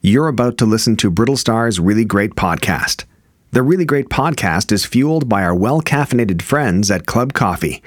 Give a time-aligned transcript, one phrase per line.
[0.00, 3.04] You're about to listen to Brittle Star's Really Great Podcast.
[3.50, 7.82] The Really Great Podcast is fueled by our well caffeinated friends at Club Coffee.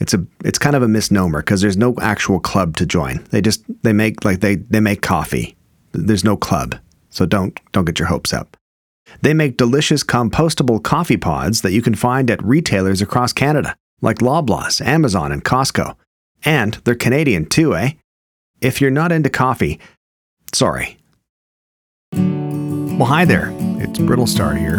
[0.00, 3.22] It's a it's kind of a misnomer because there's no actual club to join.
[3.32, 5.56] They just they make like they they make coffee.
[5.92, 6.76] There's no club.
[7.10, 8.56] So don't don't get your hopes up.
[9.20, 14.18] They make delicious compostable coffee pods that you can find at retailers across Canada, like
[14.18, 15.96] Loblaws, Amazon, and Costco.
[16.46, 17.90] And they're Canadian too, eh?
[18.62, 19.78] If you're not into coffee,
[20.54, 20.96] sorry.
[22.96, 23.52] Well, hi there.
[23.78, 24.78] It's Brittle Star here.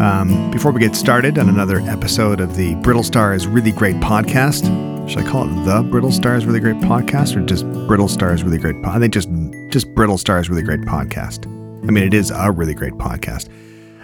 [0.00, 4.62] Um, before we get started on another episode of the Brittle Stars Really Great Podcast,
[5.08, 8.58] should I call it the Brittle Stars Really Great Podcast or just Brittle Stars Really
[8.58, 8.94] Great Podcast?
[8.94, 9.28] I think just
[9.70, 11.48] just Brittle Stars Really Great Podcast.
[11.88, 13.48] I mean, it is a really great podcast.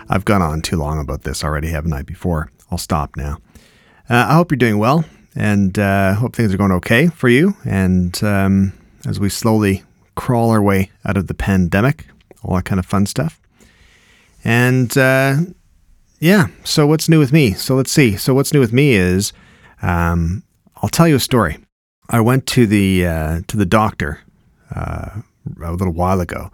[0.09, 2.03] I've gone on too long about this already, haven't I?
[2.03, 3.39] Before I'll stop now.
[4.11, 5.05] Uh, I hope you're doing well,
[5.37, 7.55] and uh, hope things are going okay for you.
[7.65, 8.73] And um,
[9.07, 9.85] as we slowly
[10.17, 12.07] crawl our way out of the pandemic,
[12.43, 13.41] all that kind of fun stuff.
[14.45, 15.37] And uh,
[16.21, 17.53] yeah, so what's new with me?
[17.53, 18.17] So let's see.
[18.17, 19.33] So what's new with me is
[19.83, 20.43] um,
[20.77, 21.59] I'll tell you a story.
[22.09, 24.21] I went to the uh, to the doctor
[24.75, 25.21] uh,
[25.63, 26.51] a little while ago,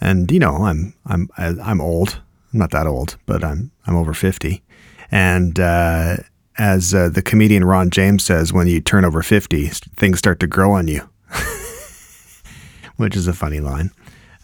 [0.00, 2.20] and you know I'm I'm I'm old.
[2.52, 4.62] I'm not that old, but I'm I'm over fifty,
[5.10, 6.16] and uh,
[6.58, 10.46] as uh, the comedian Ron James says, when you turn over fifty, things start to
[10.46, 11.08] grow on you,
[12.96, 13.90] which is a funny line.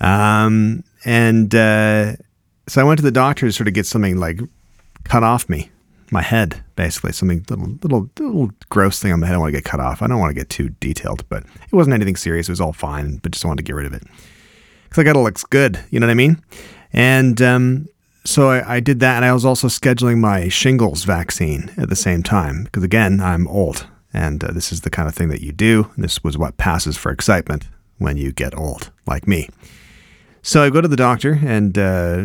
[0.00, 2.16] Um, and uh,
[2.66, 4.40] so I went to the doctor to sort of get something like
[5.04, 5.70] cut off me,
[6.10, 9.34] my head, basically something little little little gross thing on my head.
[9.34, 10.02] I want to get cut off.
[10.02, 12.48] I don't want to get too detailed, but it wasn't anything serious.
[12.48, 14.02] It was all fine, but just wanted to get rid of it
[14.84, 15.78] because I got to looks good.
[15.90, 16.42] You know what I mean?
[16.92, 17.88] And um,
[18.24, 21.96] so I, I, did that, and I was also scheduling my shingles vaccine at the
[21.96, 25.42] same time because again, I'm old, and uh, this is the kind of thing that
[25.42, 25.90] you do.
[25.96, 27.68] This was what passes for excitement
[27.98, 29.48] when you get old, like me.
[30.42, 32.24] So I go to the doctor, and uh,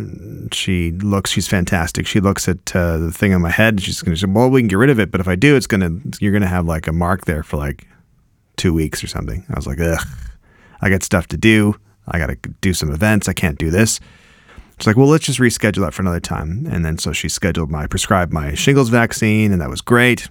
[0.52, 1.31] she looks.
[1.31, 2.06] She's fantastic.
[2.08, 3.81] She looks at uh, the thing on my head.
[3.81, 5.55] She's going to say, "Well, we can get rid of it, but if I do,
[5.55, 7.87] it's going to you're going to have like a mark there for like
[8.55, 9.99] two weeks or something." I was like, "Ugh,
[10.82, 11.76] I got stuff to do.
[12.08, 13.27] I got to do some events.
[13.27, 13.99] I can't do this."
[14.77, 17.71] She's like, "Well, let's just reschedule that for another time." And then so she scheduled
[17.71, 20.30] my prescribed my shingles vaccine, and that was great.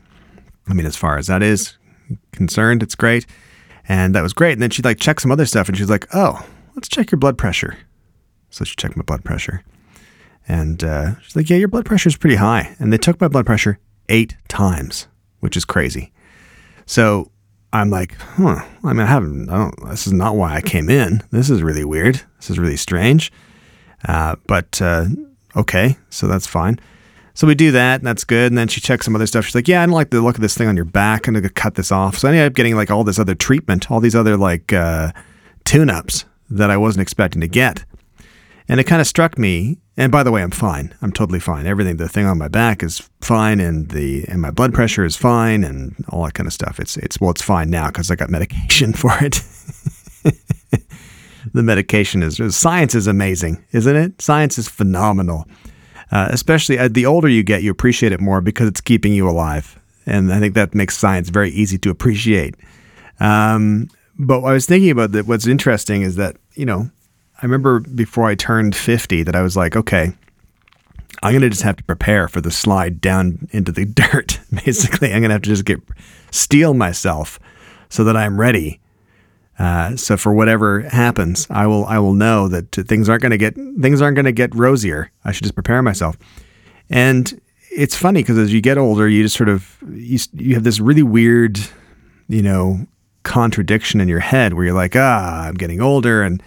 [0.68, 1.76] I mean, as far as that is
[2.30, 3.26] concerned, it's great,
[3.88, 4.52] and that was great.
[4.52, 7.18] And then she like checked some other stuff, and she's like, "Oh." Let's check your
[7.18, 7.78] blood pressure.
[8.50, 9.62] So she checked my blood pressure.
[10.48, 12.74] And uh, she's like, yeah, your blood pressure is pretty high.
[12.78, 13.78] And they took my blood pressure
[14.08, 15.06] eight times,
[15.40, 16.12] which is crazy.
[16.84, 17.30] So
[17.72, 20.90] I'm like, huh, I mean, I haven't, I don't, this is not why I came
[20.90, 21.22] in.
[21.30, 22.20] This is really weird.
[22.38, 23.32] This is really strange.
[24.06, 25.06] Uh, but uh,
[25.56, 26.78] okay, so that's fine.
[27.34, 28.52] So we do that, and that's good.
[28.52, 29.46] And then she checks some other stuff.
[29.46, 31.26] She's like, "Yeah, I don't like the look of this thing on your back.
[31.26, 33.90] I'm gonna cut this off." So I ended up getting like all this other treatment,
[33.90, 35.12] all these other like uh,
[35.64, 36.26] tune-ups
[36.56, 37.84] that I wasn't expecting to get.
[38.68, 39.78] And it kind of struck me.
[39.96, 40.94] And by the way, I'm fine.
[41.02, 41.66] I'm totally fine.
[41.66, 45.16] Everything, the thing on my back is fine, and the and my blood pressure is
[45.16, 46.80] fine, and all that kind of stuff.
[46.80, 49.42] It's it's well, it's fine now because I got medication for it.
[51.52, 54.22] the medication is science is amazing, isn't it?
[54.22, 55.46] Science is phenomenal.
[56.10, 59.28] Uh, especially uh, the older you get, you appreciate it more because it's keeping you
[59.28, 62.54] alive, and I think that makes science very easy to appreciate.
[63.20, 65.26] Um, but I was thinking about that.
[65.26, 66.90] What's interesting is that, you know,
[67.42, 70.12] I remember before I turned 50 that I was like, okay,
[71.22, 74.40] I'm going to just have to prepare for the slide down into the dirt.
[74.64, 75.80] Basically, I'm going to have to just get
[76.30, 77.38] steel myself
[77.88, 78.80] so that I'm ready.
[79.58, 83.38] Uh, so for whatever happens, I will I will know that things aren't going to
[83.38, 85.12] get things aren't going to get rosier.
[85.24, 86.16] I should just prepare myself.
[86.88, 87.40] And
[87.70, 90.80] it's funny because as you get older, you just sort of you, you have this
[90.80, 91.60] really weird,
[92.28, 92.86] you know,
[93.22, 96.42] contradiction in your head where you're like, ah, I'm getting older and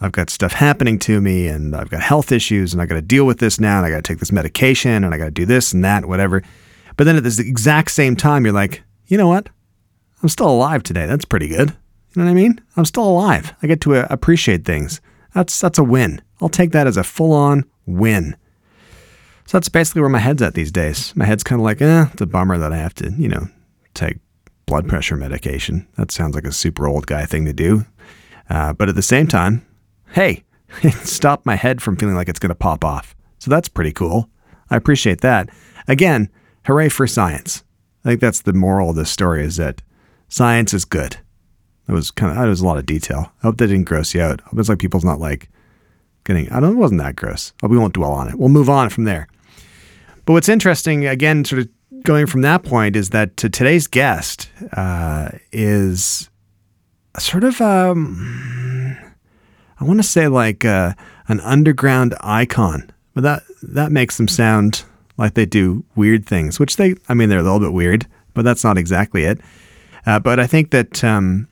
[0.00, 3.02] I've got stuff happening to me and I've got health issues and I got to
[3.02, 5.30] deal with this now and I got to take this medication and I got to
[5.30, 6.42] do this and that, whatever.
[6.96, 9.48] But then at this exact same time, you're like, you know what?
[10.22, 11.06] I'm still alive today.
[11.06, 11.70] That's pretty good.
[11.70, 12.60] You know what I mean?
[12.76, 13.54] I'm still alive.
[13.62, 15.00] I get to uh, appreciate things.
[15.34, 16.22] That's that's a win.
[16.40, 18.36] I'll take that as a full-on win.
[19.46, 21.14] So that's basically where my head's at these days.
[21.16, 23.48] My head's kind of like, eh, it's a bummer that I have to, you know,
[23.94, 24.18] take
[24.68, 25.88] blood pressure medication.
[25.96, 27.86] That sounds like a super old guy thing to do.
[28.50, 29.66] Uh, but at the same time,
[30.10, 30.44] hey,
[30.82, 33.16] it stopped my head from feeling like it's going to pop off.
[33.38, 34.28] So that's pretty cool.
[34.70, 35.48] I appreciate that.
[35.88, 36.28] Again,
[36.66, 37.64] hooray for science.
[38.04, 39.82] I think that's the moral of this story is that
[40.28, 41.16] science is good.
[41.86, 43.32] That was kind of, that was a lot of detail.
[43.42, 44.42] I hope that didn't gross you out.
[44.44, 45.48] I hope it's like people's not like
[46.24, 47.54] getting, I don't, know it wasn't that gross.
[47.62, 48.38] But we won't dwell on it.
[48.38, 49.28] We'll move on from there.
[50.26, 51.68] But what's interesting, again, sort of
[52.04, 56.28] going from that point is that to today's guest uh, is
[57.18, 58.96] sort of um,
[59.80, 60.94] I want to say like uh,
[61.28, 64.84] an underground icon, but that that makes them sound
[65.16, 68.44] like they do weird things, which they, I mean, they're a little bit weird, but
[68.44, 69.40] that's not exactly it.
[70.06, 71.48] Uh, but I think that um,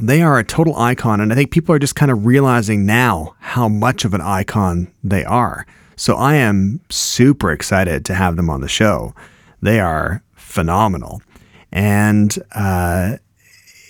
[0.00, 3.34] they are a total icon, and I think people are just kind of realizing now
[3.40, 5.66] how much of an icon they are.
[5.96, 9.12] So I am super excited to have them on the show.
[9.60, 11.22] They are phenomenal,
[11.72, 13.16] and uh,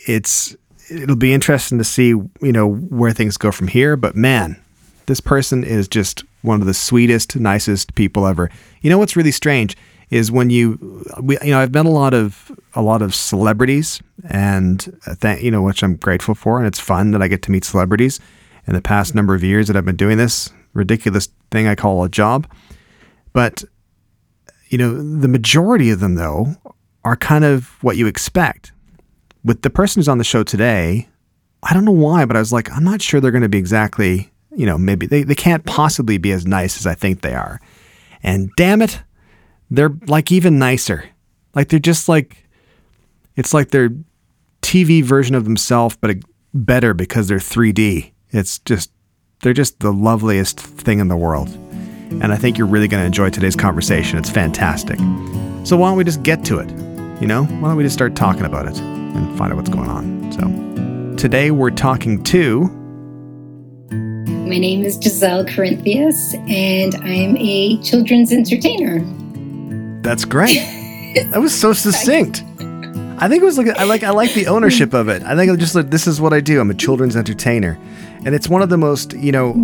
[0.07, 0.57] it's
[0.91, 3.97] it'll be interesting to see you know where things go from here.
[3.97, 4.61] But man,
[5.07, 8.51] this person is just one of the sweetest, nicest people ever.
[8.81, 9.77] You know what's really strange
[10.11, 14.03] is when you we, you know I've met a lot of a lot of celebrities
[14.29, 17.43] and uh, th- you know which I'm grateful for and it's fun that I get
[17.43, 18.21] to meet celebrities
[18.67, 22.05] in the past number of years that I've been doing this ridiculous thing I call
[22.05, 22.51] a job
[23.33, 23.65] but
[24.69, 26.55] you know the majority of them though
[27.05, 28.73] are kind of what you expect
[29.45, 31.09] with the person who's on the show today
[31.63, 33.59] I don't know why but I was like I'm not sure they're going to be
[33.59, 37.35] exactly you know maybe they, they can't possibly be as nice as I think they
[37.35, 37.61] are
[38.23, 39.03] and damn it
[39.71, 41.05] they're like even nicer.
[41.55, 42.49] Like they're just like
[43.37, 43.91] it's like their
[44.63, 46.17] TV version of themselves, but
[46.55, 48.13] better because they're 3D.
[48.31, 48.91] It's just
[49.41, 51.49] they're just the loveliest thing in the world.
[52.11, 54.19] And I think you're really going to enjoy today's conversation.
[54.19, 54.99] It's fantastic.
[55.65, 56.71] So why don't we just get to it?
[57.21, 59.89] You know, why don't we just start talking about it and find out what's going
[59.89, 60.33] on?
[60.33, 62.63] So today we're talking to.
[63.91, 69.01] My name is Giselle Corinthios, and I'm a children's entertainer.
[70.03, 70.57] That's great.
[71.31, 72.43] that was so succinct.
[73.21, 75.23] I think it was like I like I like the ownership of it.
[75.23, 76.61] I think I'm just like this is what I do.
[76.61, 77.79] I'm a children's entertainer,
[78.25, 79.55] and it's one of the most you know,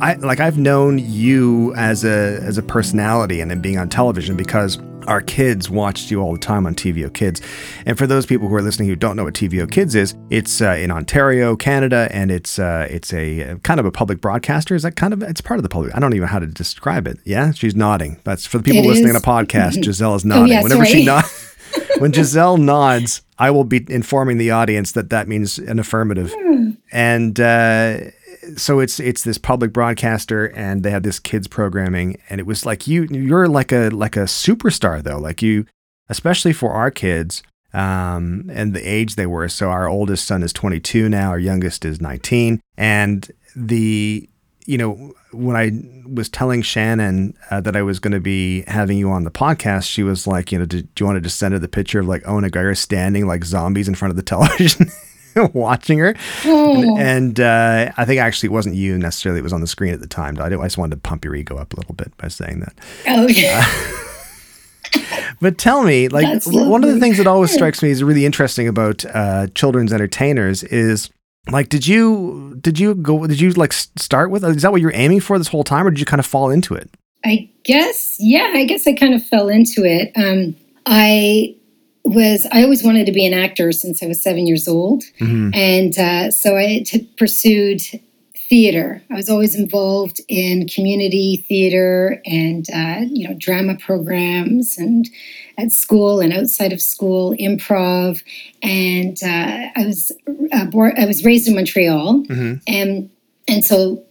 [0.00, 4.36] I like I've known you as a as a personality and then being on television
[4.36, 7.40] because our kids watched you all the time on TVO Kids.
[7.86, 10.60] And for those people who are listening who don't know what TVO Kids is, it's
[10.60, 14.74] uh, in Ontario, Canada, and it's uh, it's a uh, kind of a public broadcaster.
[14.74, 15.94] Is that kind of it's part of the public?
[15.94, 17.18] I don't even know how to describe it.
[17.24, 18.20] Yeah, she's nodding.
[18.24, 19.22] That's for the people it listening is.
[19.22, 19.82] to a podcast.
[19.84, 20.44] Giselle is nodding.
[20.44, 21.00] Oh, yeah, Whenever sorry.
[21.00, 21.42] she nods.
[21.98, 26.32] when Giselle nods, I will be informing the audience that that means an affirmative.
[26.36, 26.70] Hmm.
[26.92, 28.10] And uh,
[28.56, 32.20] so it's it's this public broadcaster and they have this kids programming.
[32.30, 35.18] And it was like you you're like a like a superstar though.
[35.18, 35.66] Like you
[36.08, 37.42] especially for our kids
[37.72, 39.48] um, and the age they were.
[39.48, 41.30] So our oldest son is 22 now.
[41.30, 44.28] Our youngest is 19 and the
[44.66, 45.70] you know when I
[46.12, 49.84] was telling Shannon uh, that I was going to be having you on the podcast,
[49.84, 52.00] she was like, you know, do, do you want to just send her the picture
[52.00, 54.90] of like Owen and Gregor standing like zombies in front of the television?
[55.52, 56.14] watching her.
[56.44, 56.96] Oh.
[56.96, 59.92] And, and uh, I think actually it wasn't you necessarily, it was on the screen
[59.92, 60.38] at the time.
[60.40, 62.74] I, I just wanted to pump your ego up a little bit by saying that.
[63.06, 63.52] Okay.
[63.54, 68.24] Uh, but tell me, like, one of the things that always strikes me is really
[68.24, 71.10] interesting about uh, children's entertainers is
[71.50, 74.94] like did you did you go did you like start with is that what you're
[74.94, 76.90] aiming for this whole time or did you kind of fall into it?
[77.24, 80.12] I guess yeah i guess i kind of fell into it.
[80.16, 80.56] Um
[80.86, 81.56] i
[82.06, 85.50] was I always wanted to be an actor since I was seven years old, mm-hmm.
[85.54, 87.82] and uh, so I t- pursued
[88.48, 89.02] theater.
[89.10, 95.08] I was always involved in community theater and uh, you know drama programs and
[95.58, 98.22] at school and outside of school improv.
[98.62, 100.12] And uh, I was
[100.52, 102.54] uh, born, I was raised in Montreal, mm-hmm.
[102.66, 103.10] and
[103.48, 104.02] and so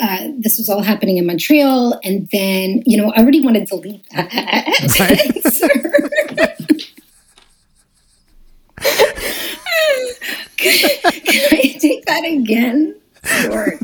[0.00, 1.98] uh, this was all happening in Montreal.
[2.02, 4.30] And then, you know, I already wanted to leave that.
[10.56, 12.96] can I take that again?
[13.24, 13.78] Short.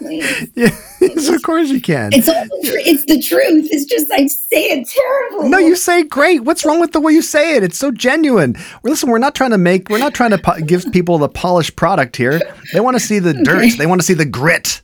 [0.54, 2.10] yes, of course you can.
[2.12, 3.68] It's all the tr- it's the truth.
[3.70, 5.48] It's just I say it terrible.
[5.48, 6.44] No, you say great.
[6.44, 7.62] What's wrong with the way you say it?
[7.62, 8.54] It's so genuine.
[8.82, 9.88] Well, listen, we're not trying to make.
[9.88, 12.40] We're not trying to po- give people the polished product here.
[12.72, 13.78] They want to see the dirt.
[13.78, 14.82] They want to see the grit.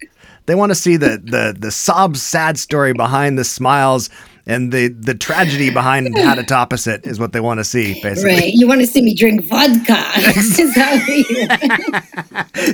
[0.49, 4.09] They want to see the the the sob sad story behind the smiles
[4.47, 8.35] and the the tragedy behind how to opposite is what they want to see basically.
[8.35, 8.55] Right.
[8.55, 9.95] You want to see me drink vodka.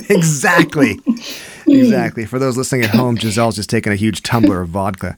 [0.09, 1.01] Exactly.
[1.67, 2.25] Exactly.
[2.25, 5.17] For those listening at home giselle's just taking a huge tumbler of vodka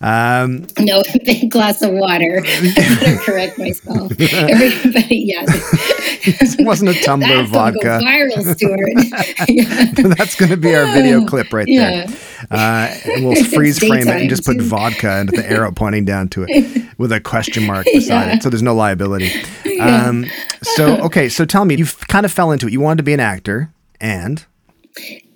[0.00, 2.42] um, no, big glass of water.
[2.44, 4.12] I better correct myself.
[4.12, 5.44] Everybody, yeah.
[5.46, 7.78] it wasn't a tumbler of vodka.
[7.80, 9.48] Go viral, Stewart.
[9.48, 10.14] yeah.
[10.14, 12.06] That's going to be our video clip right yeah.
[12.06, 12.16] there.
[12.50, 16.28] Uh, and we'll freeze frame it and just put vodka and the arrow pointing down
[16.28, 18.34] to it with a question mark beside yeah.
[18.34, 19.32] it, so there's no liability.
[19.80, 20.26] Um,
[20.62, 22.72] so okay, so tell me, you kind of fell into it.
[22.72, 24.44] You wanted to be an actor, and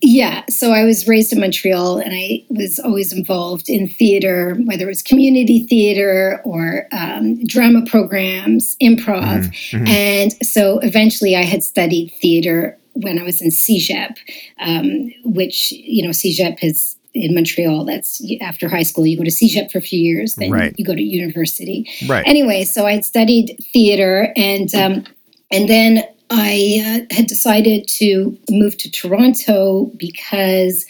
[0.04, 4.84] yeah, so I was raised in Montreal and I was always involved in theater, whether
[4.84, 9.46] it was community theater or um, drama programs, improv.
[9.46, 9.76] Mm-hmm.
[9.76, 9.86] mm-hmm.
[9.86, 14.16] And so eventually I had studied theater when I was in CEGEP,
[14.60, 17.84] um, which you know CEGEP is in Montreal.
[17.84, 19.06] That's after high school.
[19.06, 20.74] You go to CEGEP for a few years, then Right.
[20.76, 21.88] you go to university.
[22.08, 22.26] Right.
[22.26, 25.04] Anyway, so I had studied theater, and um,
[25.52, 30.86] and then I uh, had decided to move to Toronto because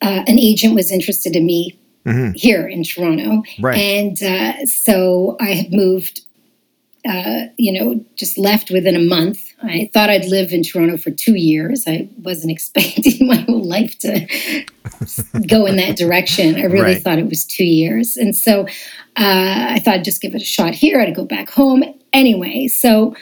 [0.00, 2.34] uh, an agent was interested in me Mhm.
[2.34, 3.76] here in Toronto, Right.
[3.78, 6.22] and uh, so I had moved.
[7.08, 9.54] Uh, you know, just left within a month.
[9.62, 11.84] I thought I'd live in Toronto for two years.
[11.86, 14.26] I wasn't expecting my whole life to
[15.46, 16.56] go in that direction.
[16.56, 17.02] I really Right.
[17.02, 18.18] thought it was two years.
[18.18, 18.66] And so
[19.16, 21.00] uh, I thought I'd just give it a shot here.
[21.00, 21.82] I'd go back home.
[22.12, 23.14] Anyway, so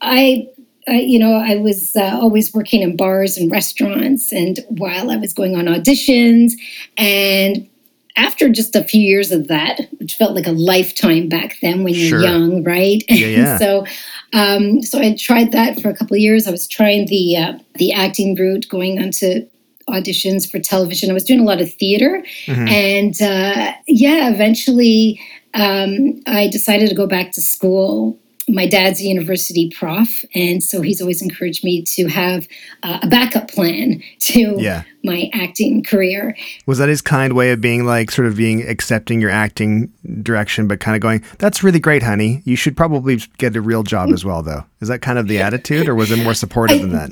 [0.00, 0.46] I,
[0.88, 4.32] I you know, I was uh, always working in bars and restaurants.
[4.32, 6.52] And while I was going on auditions,
[6.96, 7.68] and
[8.16, 11.94] after just a few years of that, which felt like a lifetime back then when
[11.94, 12.22] you're Sure.
[12.22, 13.04] young, right?
[13.08, 13.58] Yeah, yeah.
[13.62, 13.86] so,
[14.32, 16.46] um, so I tried that for a couple of years.
[16.48, 19.46] I was trying the uh, the acting route, going onto
[19.88, 21.10] auditions for television.
[21.10, 22.68] I was doing a lot of theater, Mhm.
[22.68, 25.20] and uh, yeah, eventually
[25.54, 28.18] um, I decided to go back to school.
[28.48, 32.48] My dad's a university prof, and so he's always encouraged me to have
[32.82, 34.84] uh, a backup plan to Yeah.
[35.04, 36.36] my acting career.
[36.66, 40.66] Was that his kind way of being like, sort of being accepting your acting direction,
[40.68, 42.42] but kind of going, "That's really great, honey.
[42.44, 45.38] You should probably get a real job as well, though." Is that kind of the
[45.46, 47.10] attitude, or was it more supportive than that?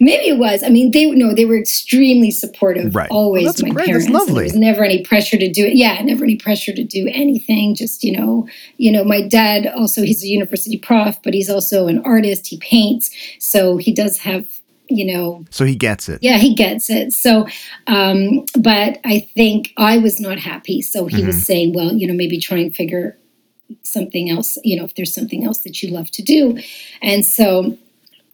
[0.00, 0.62] Maybe it was.
[0.62, 2.94] I mean, they no, they were extremely supportive.
[2.94, 3.10] Right.
[3.10, 3.86] Always, Well, that's my great.
[3.86, 4.06] Parents.
[4.06, 4.34] and lovely.
[4.34, 5.74] There was never any pressure to do it.
[5.76, 7.74] Yeah, never any pressure to do anything.
[7.74, 11.88] Just you know, you know, my dad also he's a university prof, but he's also
[11.88, 12.46] an artist.
[12.46, 14.46] He paints, so he does have
[14.88, 16.20] you know So he gets it.
[16.22, 17.48] yeah he gets it so
[17.88, 21.26] um but i think i was not happy so he Mm-hmm.
[21.26, 23.18] was saying well you know maybe try and figure
[23.82, 26.56] something else you know if there's something else that you love to do
[27.02, 27.76] and so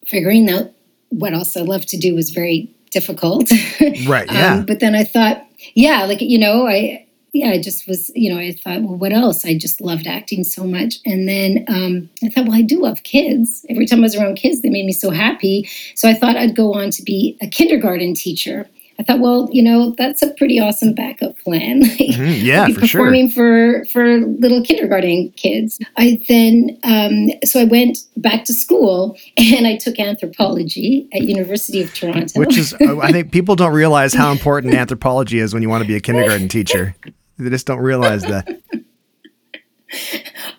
[0.06, 0.70] figuring out
[1.12, 3.50] what else i love to do was very difficult.
[4.06, 4.30] Right.
[4.30, 4.54] Yeah.
[4.54, 8.32] um, but then i thought yeah like you know i yeah i just was you
[8.32, 9.44] know i thought well what else?
[9.44, 10.96] I just loved acting so much.
[11.06, 13.64] And then um, i thought well i do love kids.
[13.70, 15.68] Every time i was around kids they made me so happy.
[15.94, 19.62] So i thought i'd go on to be a kindergarten teacher i thought well you
[19.62, 21.82] know that's a pretty awesome backup plan
[22.12, 22.42] Mhm.
[22.42, 23.00] Yeah, be for sure.
[23.00, 25.78] performing for for little kindergarten kids.
[25.96, 31.82] I then um, so I went back to school and I took anthropology at University
[31.82, 32.38] of Toronto.
[32.38, 35.88] Which is, I think people don't realize how important anthropology is when you want to
[35.88, 36.94] be a kindergarten teacher.
[37.38, 38.60] They just don't realize that.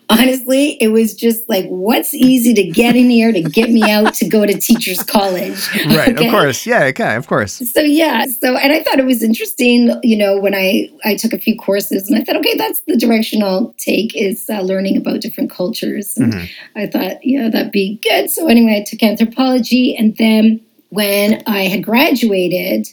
[0.08, 4.14] Honestly, it was just like, what's easy to get in here to get me out
[4.14, 5.68] to go to teachers college?
[5.86, 6.08] Right.
[6.16, 6.26] Okay?
[6.26, 6.66] Of course.
[6.66, 6.84] Yeah.
[6.84, 7.14] Okay.
[7.14, 7.54] Of course.
[7.70, 11.32] so yeah so and i thought it was interesting you know when i i took
[11.32, 14.96] a few courses and i thought okay that's the direction i'll take is uh, learning
[14.96, 16.48] about different cultures and Mhm.
[16.76, 20.60] i thought yeah that'd be good so anyway i took anthropology and then
[20.90, 22.88] when i had graduated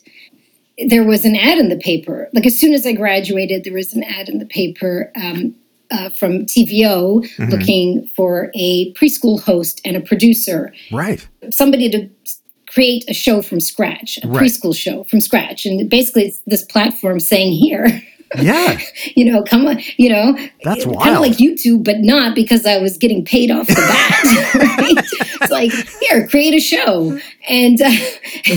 [0.87, 3.93] there was an ad in the paper like as soon as i graduated there was
[3.93, 5.55] an ad in the paper um,
[5.91, 7.51] uh, from TVO Mhm.
[7.51, 11.25] looking for a preschool host and a producer Right.
[11.51, 12.09] somebody to
[12.69, 14.43] create a show from scratch, a Right.
[14.43, 15.65] preschool show from scratch.
[15.65, 18.01] And basically, it's this platform saying, here,
[18.41, 18.79] Yeah.
[19.17, 21.03] you know, come on, you know, That's wild.
[21.03, 24.53] kind of like YouTube, but not because I was getting paid off the bat.
[24.77, 25.05] right?
[25.41, 27.19] It's like, here, create a show.
[27.49, 27.91] And, uh,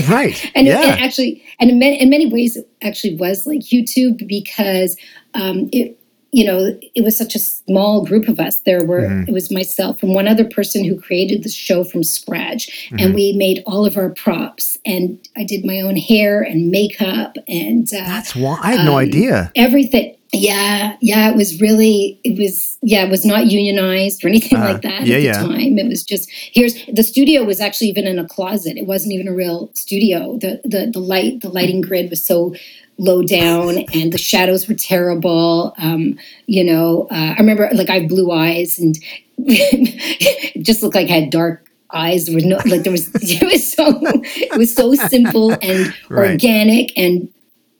[0.07, 0.49] Right.
[0.55, 0.81] and, yeah.
[0.93, 4.95] and actually, and in many, in many ways, it actually was like YouTube because
[5.33, 5.99] um, it,
[6.37, 6.59] you know,
[6.95, 8.55] it was such a small group of us.
[8.65, 9.29] There were, Mhm.
[9.29, 12.63] it was myself and one other person who created the show from scratch.
[12.91, 13.01] Mhm.
[13.01, 14.77] And we made all of our props.
[14.85, 18.93] And I did my own hair and makeup and uh, That's why I had no
[18.97, 19.49] um, idea.
[19.55, 20.11] everything.
[20.33, 24.65] Yeah, yeah, it was really, it was, yeah, it was not unionized or anything Uh,
[24.73, 25.41] like that yeah, at the yeah.
[25.49, 25.77] time.
[25.83, 28.75] It was just here's the studio was actually even in a closet.
[28.75, 30.37] It wasn't even a real studio.
[30.43, 32.53] The the the light the lighting grid was so
[32.97, 35.73] low down and the shadows were terrible.
[35.77, 38.97] Um, you know, uh, I remember like I have blue eyes and
[39.39, 42.25] it just looked like I had dark eyes.
[42.25, 46.31] There was no like there was it was so it was so simple and Right.
[46.31, 47.29] organic and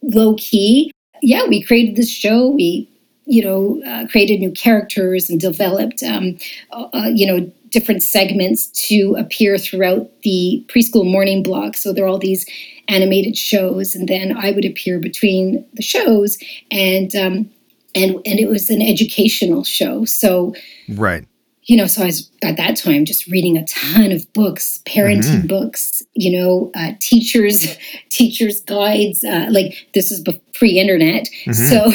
[0.01, 0.91] low key.
[1.21, 2.49] Yeah, we created this show.
[2.49, 2.89] We,
[3.25, 6.37] you know, uh, created new characters and developed, um,
[6.71, 11.75] uh, uh, you know, different segments to appear throughout the preschool morning block.
[11.75, 12.45] So there are all these
[12.87, 16.37] animated shows, and then I would appear between the shows,
[16.71, 17.49] and um,
[17.93, 20.05] and and it was an educational show.
[20.05, 20.53] So
[20.89, 21.25] Right.
[21.63, 25.47] you know, so I was at that time just reading a ton of books, parenting
[25.47, 27.77] books, you know, uh, teachers,
[28.09, 29.23] teachers guides.
[29.23, 30.23] Uh, like this is
[30.53, 31.91] pre-internet, so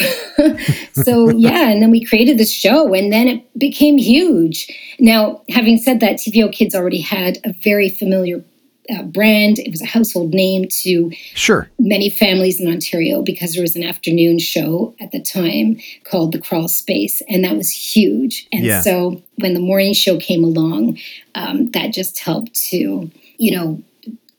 [0.93, 1.69] so yeah.
[1.69, 4.67] And then we created this show, and then it became huge.
[4.99, 8.43] Now, having said that, TVO Kids already had a very familiar
[8.89, 9.59] uh, brand.
[9.59, 13.83] It was a household name to sure many families in Ontario because there was an
[13.83, 18.47] afternoon show at the time called The Crawl Space, and that was huge.
[18.51, 18.81] And yeah.
[18.81, 20.97] so when the morning show came along,
[21.35, 23.81] um, that just helped to, you know,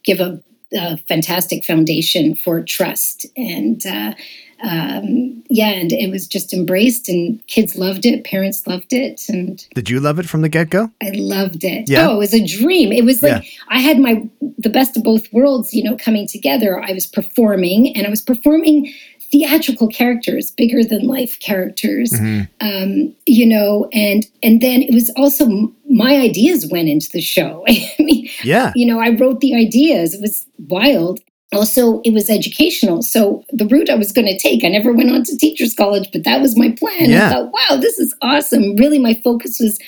[0.05, 0.43] give a,
[0.75, 3.85] a fantastic foundation for trust and.
[3.87, 4.15] Uh,
[4.63, 9.67] um, yeah, and it was just embraced, and kids loved it, parents loved it, and
[9.75, 10.91] did you love it from the get go?
[11.03, 11.89] I loved it.
[11.89, 12.09] Yeah.
[12.09, 12.93] Oh, it was a dream.
[12.93, 13.51] It was like yeah.
[13.69, 14.23] I had my
[14.59, 16.81] the best of both worlds, you know, coming together.
[16.81, 18.93] I was performing, and I was performing
[19.33, 22.43] theatrical characters, bigger than life characters, mm-hmm.
[22.61, 27.65] um, you know, and and then it was also my ideas went into the show.
[27.69, 30.15] I mean, yeah, you know, I wrote the ideas.
[30.15, 31.19] It was wild,
[31.53, 33.03] also it was educational.
[33.03, 36.09] So the route i was going to take i never went on to teachers college
[36.13, 37.11] but that was my plan.
[37.11, 37.27] Yeah.
[37.27, 38.77] i thought wow this is awesome.
[38.77, 39.79] Really my focus was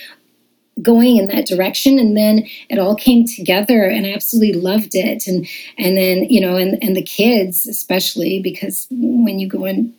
[0.82, 5.26] going in that direction and then it all came together and i absolutely loved it.
[5.26, 5.46] And
[5.78, 9.94] and then you know and and the kids especially because when you go in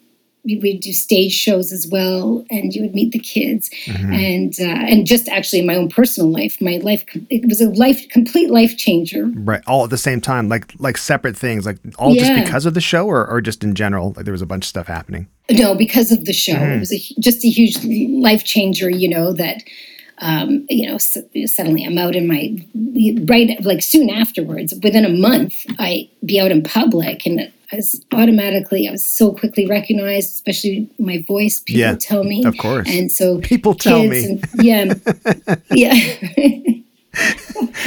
[0.45, 4.13] we'd do stage shows as well and you would meet the kids mm-hmm.
[4.13, 7.69] and uh, and just actually in my own personal life my life it was a
[7.71, 11.77] life complete life changer right all at the same time like like separate things like
[11.97, 12.21] all yeah.
[12.21, 14.65] just because of the show or, or just in general like there was a bunch
[14.65, 16.73] of stuff happening no because of the show mm-hmm.
[16.73, 17.83] it was a, just a huge
[18.23, 19.63] life changer you know that
[20.19, 22.55] um, you know, suddenly I'm out in my
[23.27, 28.05] right, like soon afterwards, within a month, I be out in public, and I was
[28.13, 31.61] automatically, I was so quickly recognized, especially my voice.
[31.61, 34.93] People yeah, tell me, of course, and so people tell me, and, yeah,
[35.71, 35.93] yeah.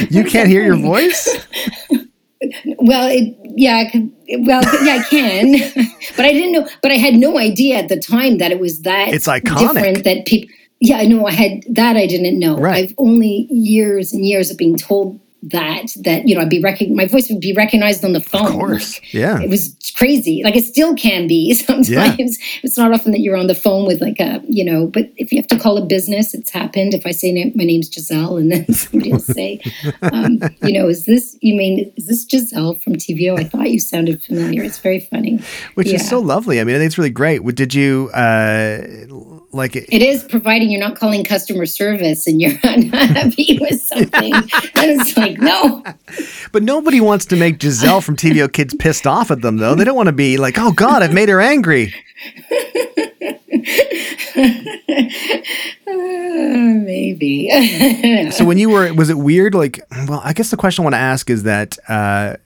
[0.09, 1.45] you can't hear your voice.
[2.77, 3.89] well, it, yeah,
[4.39, 5.51] well, yeah, I can,
[6.15, 6.67] but I didn't know.
[6.81, 9.13] But I had no idea at the time that it was that.
[9.13, 9.73] It's iconic.
[9.73, 10.53] Different that people.
[10.81, 11.27] Yeah, I know.
[11.27, 11.97] I had that.
[11.97, 12.57] I didn't know.
[12.57, 12.85] Right.
[12.85, 16.89] I've only years and years of being told that that you know I'd be rec-
[16.89, 18.47] my voice would be recognized on the phone.
[18.47, 20.41] Of course, yeah, it was crazy.
[20.43, 21.89] Like it still can be sometimes.
[21.89, 22.15] Yeah.
[22.63, 25.31] It's not often that you're on the phone with like a you know, but if
[25.31, 26.93] you have to call a business, it's happened.
[26.93, 29.61] If I say my name's Giselle, and then somebody will say,
[30.01, 33.39] um, you know, is this you mean is this Giselle from TVO?
[33.39, 34.63] I thought you sounded familiar.
[34.63, 35.39] It's very funny.
[35.75, 35.95] Which yeah.
[35.95, 36.59] is so lovely.
[36.59, 37.43] I mean, I think it's really great.
[37.43, 38.81] What did you uh,
[39.51, 39.85] like it?
[39.89, 44.31] It is providing you're not calling customer service and you're unhappy with something.
[44.31, 45.83] then it's like like, no.
[46.51, 49.75] but nobody wants to make Giselle from TVO Kids pissed off at them, though.
[49.75, 51.93] They don't want to be like, oh, God, I've made her angry.
[52.51, 54.43] uh,
[55.87, 57.49] maybe.
[58.31, 59.53] so when you were, was it weird?
[59.55, 62.37] Like, well, I guess the question I want to ask is that, uh,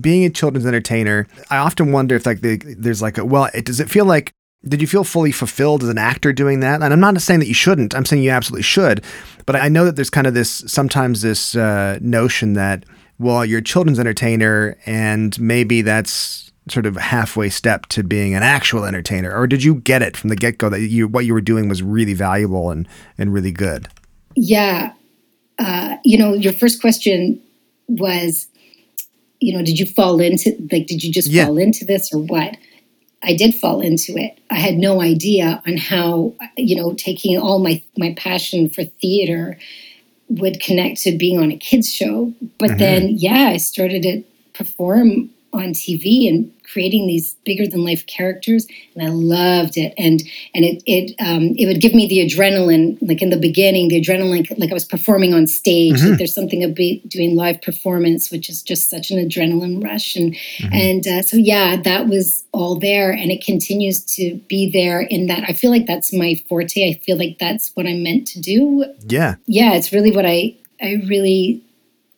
[0.00, 3.64] being a children's entertainer, I often wonder if like the, there's like a well, it,
[3.64, 4.32] does it feel like
[4.66, 6.82] did you feel fully fulfilled as an actor doing that?
[6.82, 7.94] And I'm not saying that you shouldn't.
[7.94, 9.04] I'm saying you absolutely should.
[9.46, 12.84] But I know that there's kind of this sometimes this uh, notion that
[13.18, 18.34] well, you're a children's entertainer, and maybe that's sort of a halfway step to being
[18.34, 19.34] an actual entertainer.
[19.34, 21.68] Or did you get it from the get go that you what you were doing
[21.68, 23.88] was really valuable and and really good?
[24.36, 24.92] Yeah,
[25.58, 27.42] uh, you know, your first question
[27.88, 28.46] was,
[29.40, 31.46] you know, did you fall into like did you just yeah.
[31.46, 32.56] fall into this or what?
[33.22, 34.38] I did fall into it.
[34.50, 39.58] I had no idea on how, you know, taking all my my passion for theater
[40.28, 42.32] would connect to being on a kids show.
[42.58, 42.78] But mm-hmm.
[42.78, 48.66] then, yeah, I started to perform on TV and creating these bigger than life characters,
[48.94, 49.94] and I loved it.
[49.96, 50.22] And
[50.54, 54.00] and it it um, it would give me the adrenaline, like in the beginning, the
[54.00, 55.94] adrenaline, like I was performing on stage.
[55.94, 56.08] Mm-hmm.
[56.10, 60.16] Like there's something about doing live performance, which is just such an adrenaline rush.
[60.16, 60.72] And mm-hmm.
[60.72, 65.00] and uh, so yeah, that was all there, and it continues to be there.
[65.00, 66.90] In that, I feel like that's my forte.
[66.90, 68.84] I feel like that's what I'm meant to do.
[69.06, 71.62] Yeah, yeah, it's really what I I really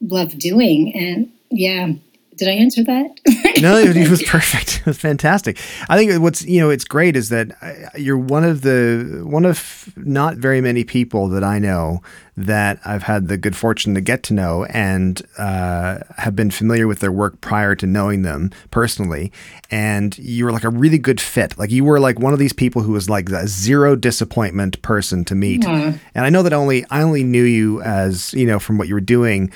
[0.00, 1.92] love doing, and yeah
[2.40, 3.11] did I answer that?
[3.61, 4.79] no, it was perfect.
[4.79, 5.59] It was fantastic.
[5.90, 9.44] I think what's you know it's great is that uh, you're one of the one
[9.44, 12.00] of not very many people that I know
[12.38, 16.87] that I've had the good fortune to get to know and uh, have been familiar
[16.87, 19.31] with their work prior to knowing them personally.
[19.70, 21.59] And you were like a really good fit.
[21.59, 25.26] Like you were like one of these people who was like a zero disappointment person
[25.26, 25.66] to meet.
[26.14, 28.94] And I know that only I only knew you as you know from what you
[28.94, 29.53] were doing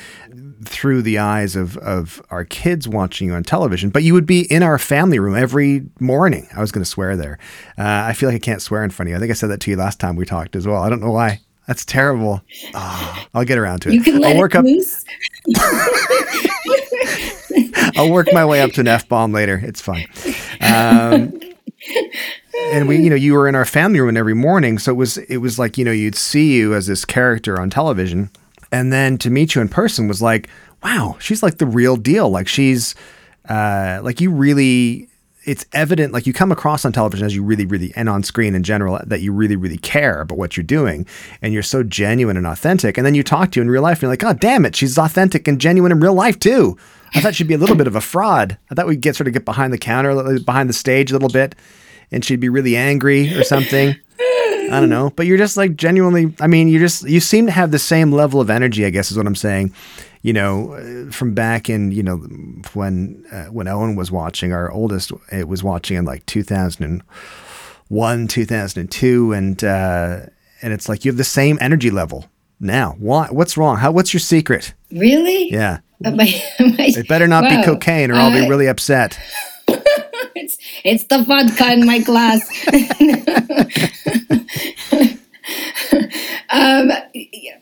[0.68, 4.42] through the eyes of, of our kids watching you on television, but you would be
[4.52, 6.48] in our family room every morning.
[6.56, 7.38] I was going to swear there.
[7.78, 9.16] Uh, I feel like I can't swear in front of you.
[9.16, 10.82] I think I said that to you last time we talked as well.
[10.82, 11.40] I don't know why.
[11.66, 12.42] That's terrible.
[12.74, 13.94] Oh, I'll get around to it.
[13.94, 14.66] You can let I'll work it up.
[17.96, 19.60] I'll work my way up to an F bomb later.
[19.62, 20.06] It's fine.
[20.60, 21.40] Um,
[22.72, 25.18] and we, you know, you were in our family room every morning, so it was
[25.18, 28.30] it was like you know you'd see you as this character on television
[28.74, 30.48] and then to meet you in person was like,
[30.82, 32.28] wow, she's like the real deal.
[32.28, 32.96] Like she's
[33.48, 35.08] uh, like you really.
[35.46, 38.54] It's evident, like you come across on television as you really, really, and on screen
[38.54, 41.06] in general, that you really, really care about what you're doing,
[41.42, 42.96] and you're so genuine and authentic.
[42.96, 44.74] And then you talk to you in real life, and you're like, oh, damn it,
[44.74, 46.78] she's authentic and genuine in real life too.
[47.14, 48.56] I thought she'd be a little bit of a fraud.
[48.70, 51.28] I thought we'd get sort of get behind the counter, behind the stage a little
[51.28, 51.54] bit,
[52.10, 53.94] and she'd be really angry or something.
[54.74, 56.34] I don't know, but you're just like genuinely.
[56.40, 58.84] I mean, you just you seem to have the same level of energy.
[58.84, 59.72] I guess is what I'm saying.
[60.22, 62.16] You know, uh, from back in you know
[62.72, 69.32] when uh, when Owen was watching, our oldest, it was watching in like 2001, 2002,
[69.32, 70.20] and uh,
[70.62, 72.26] and it's like you have the same energy level
[72.60, 72.96] now.
[72.98, 73.26] Why?
[73.30, 73.76] What's wrong?
[73.76, 73.92] How?
[73.92, 74.72] What's your secret?
[74.90, 75.50] Really?
[75.52, 75.80] Yeah.
[76.04, 79.18] Uh, my- my- It better not be cocaine, or I'll be Uh, really upset.
[80.44, 82.42] It's it's the vodka in my glass.
[86.54, 86.90] um,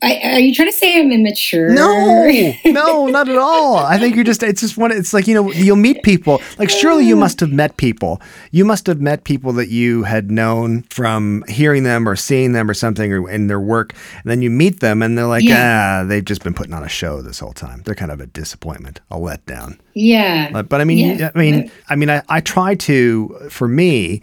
[0.03, 1.71] I, are you trying to say I'm immature?
[1.71, 3.77] No, no, not at all.
[3.79, 6.43] I think you're just, it's just one, it's like, you know, you'll meet people.
[6.59, 8.21] Like, surely you must have met people.
[8.51, 12.69] You must have met people that you had known from hearing them or seeing them
[12.69, 13.95] or something or in their work.
[14.23, 16.03] And then you meet them and they're like, Yeah.
[16.03, 17.83] ah, they've just been putting on a show this whole time.
[17.85, 19.79] They're kind of a disappointment, a letdown.
[19.95, 20.51] Yeah.
[20.53, 21.31] But, but I mean, Yeah.
[21.35, 24.21] I mean, I mean, I, I try to, for me,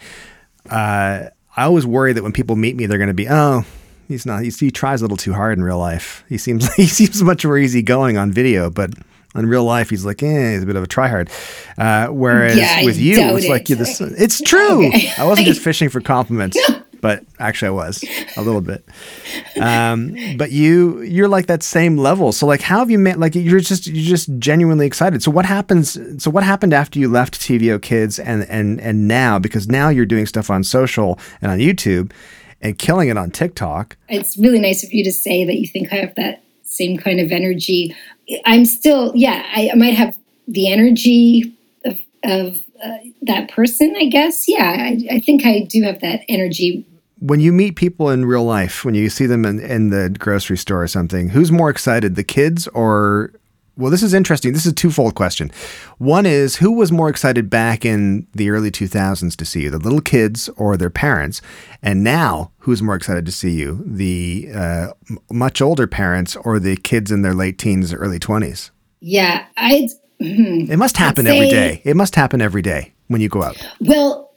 [0.70, 3.66] uh, I always worry that when people meet me, they're going to be, oh,
[4.10, 6.26] he's not, he's, he tries a little too hard in real life.
[6.28, 8.92] He seems, he seems much more easygoing on video, but
[9.36, 11.30] in real life, he's like, eh, he's a bit of a tryhard.
[11.78, 14.88] Uh, whereas Yeah, with you, it's like you're this, it's true.
[14.88, 15.14] Okay.
[15.18, 16.58] I wasn't just fishing for compliments,
[17.00, 18.04] but actually I was
[18.36, 18.84] a little bit.
[19.62, 22.32] Um, but you, you're like that same level.
[22.32, 23.20] So like, how have you met?
[23.20, 25.22] Like, you're just, you're just genuinely excited.
[25.22, 25.98] So what happens?
[26.22, 29.38] So what happened after you left TVO Kids and and and now?
[29.40, 32.12] Because now you're doing stuff on social and on YouTube,
[32.62, 33.98] and killing it on TikTok.
[34.10, 37.20] it's really nice of you to say that you think I have that same kind
[37.20, 37.96] of energy.
[38.46, 40.18] I'm still, yeah, I, I might have
[40.48, 44.48] the energy of, of uh, that person, I guess.
[44.48, 46.86] Yeah, I, I think I do have that energy.
[47.20, 50.58] When you meet people in real life, when you see them in, in the grocery
[50.58, 53.34] store or something, who's more excited, the kids or
[53.80, 54.54] well, this is interesting.
[54.54, 55.50] This is a twofold question.
[55.98, 59.80] One is who was more excited back in the early 2000s to see you, the
[59.80, 61.42] little kids or their parents?
[61.82, 66.60] And now, who's more excited to see you, the uh, m- much older parents or
[66.60, 68.70] the kids in their late teens, early 20s?
[69.00, 69.88] Yeah, I,
[70.20, 71.82] It must happen say- day.
[71.86, 73.58] It must happen every day when you go out.
[73.80, 74.29] well,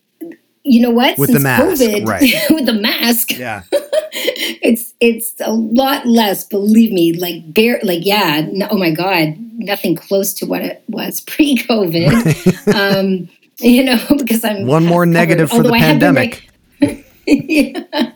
[0.64, 1.18] you know what?
[1.18, 2.32] With the mask, COVID, right.
[2.50, 3.62] with the mask, Yeah.
[3.72, 6.44] it's it's a lot less.
[6.44, 8.46] Believe me, like bare, like yeah.
[8.52, 12.74] No, oh my god, nothing close to what it was pre-COVID.
[12.74, 13.28] um,
[13.60, 15.12] you know, because I'm One more covered.
[15.12, 16.48] negative for the I pandemic.
[16.80, 18.12] rec- yeah.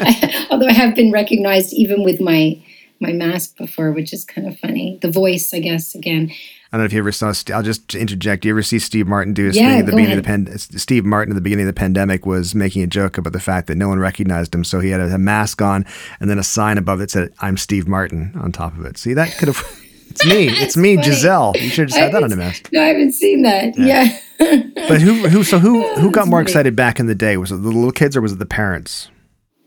[0.00, 2.60] I, although I have been recognized even with my
[3.00, 4.98] my mask before, which is kind of funny.
[5.00, 6.30] The voice, I guess, again.
[6.72, 7.32] I don't know if you ever saw.
[7.52, 8.42] I'll just interject.
[8.42, 10.30] Do You ever see Steve Martin do his Yeah, thing at the beginning of the
[10.30, 10.46] ahead.
[10.46, 10.58] pen?
[10.58, 13.66] Steve Martin at the beginning of the pandemic was making a joke about the fact
[13.66, 15.84] that no one recognized him, so he had a, mask on
[16.20, 18.98] and then a sign above that said "I'm Steve Martin" on top of it.
[18.98, 19.62] See, that could have.
[20.10, 20.48] It's me.
[20.60, 21.06] It's me, funny.
[21.08, 21.52] Giselle.
[21.54, 22.68] You should have just had that on a mask.
[22.72, 23.78] No, I haven't seen that.
[23.78, 24.18] Yeah.
[24.88, 25.28] But who?
[25.28, 25.44] Who?
[25.44, 25.86] So who?
[26.00, 26.50] Who got more funny.
[26.50, 27.36] excited back in the day?
[27.36, 29.08] Was it the little kids or was it the parents?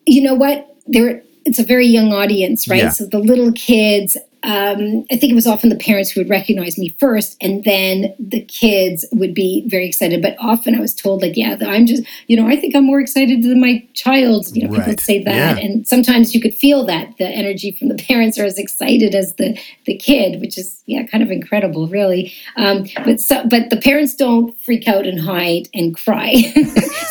[0.05, 0.75] you know what?
[0.87, 2.81] There, it's a very young audience, right?
[2.81, 2.89] Yeah.
[2.89, 4.17] So the little kids.
[4.43, 8.13] Um, I think it was often the parents who would recognize me first, and then
[8.19, 10.21] the kids would be very excited.
[10.21, 12.99] But often I was told, like, yeah, I'm just, you know, I think I'm more
[12.99, 14.47] excited than my child.
[14.53, 14.87] You know, people Right.
[14.89, 15.63] would say that, Yeah.
[15.63, 19.35] and sometimes you could feel that the energy from the parents are as excited as
[19.35, 22.33] the the kid, which is yeah, kind of incredible, really.
[22.57, 26.33] Um, but so, but the parents don't freak out and hide and cry.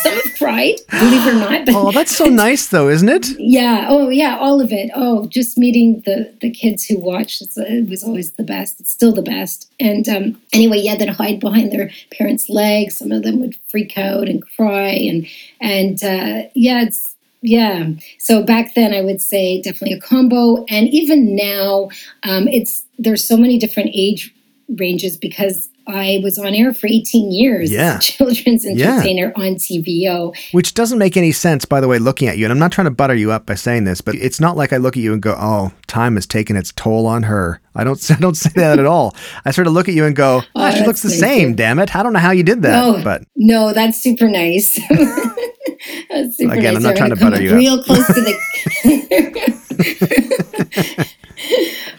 [0.02, 1.64] Some have cried, believe it or not.
[1.66, 3.26] But Oh, that's so nice, though, isn't it?
[3.38, 3.86] yeah.
[3.88, 4.36] Oh, yeah.
[4.38, 4.90] All of it.
[4.94, 6.98] Oh, just meeting the the kids who
[7.30, 8.80] it was always the best.
[8.80, 9.70] It's still the best.
[9.80, 12.98] And um, anyway, yeah, they'd hide behind their parents' legs.
[12.98, 14.90] Some of them would freak out and cry.
[14.90, 15.26] And
[15.60, 17.90] and uh, yeah, it's yeah.
[18.18, 20.64] So back then, I would say definitely a combo.
[20.68, 21.90] And even now,
[22.22, 24.34] um, it's there's so many different age
[24.76, 25.68] ranges because.
[25.86, 27.96] I was on air for 18 years Yeah.
[27.96, 28.92] as a children's Yeah.
[28.94, 30.32] entertainer on TVO.
[30.52, 32.44] Which doesn't make any sense, by the way, looking at you.
[32.44, 34.72] And I'm not trying to butter you up by saying this, but it's not like
[34.72, 37.84] I look at you and go, "Oh, time has taken its toll on her." I
[37.84, 38.10] don't.
[38.10, 39.14] I don't say that at all.
[39.44, 41.78] I sort of look at you and go, Oh, ah, "She looks the same." Damn
[41.78, 41.94] it!
[41.96, 44.78] I don't know how you did that, No, but no, that's super nice.
[46.32, 46.76] super Again, nice.
[46.76, 47.56] I'm not trying to butter up you up.
[47.56, 48.34] Real close to the.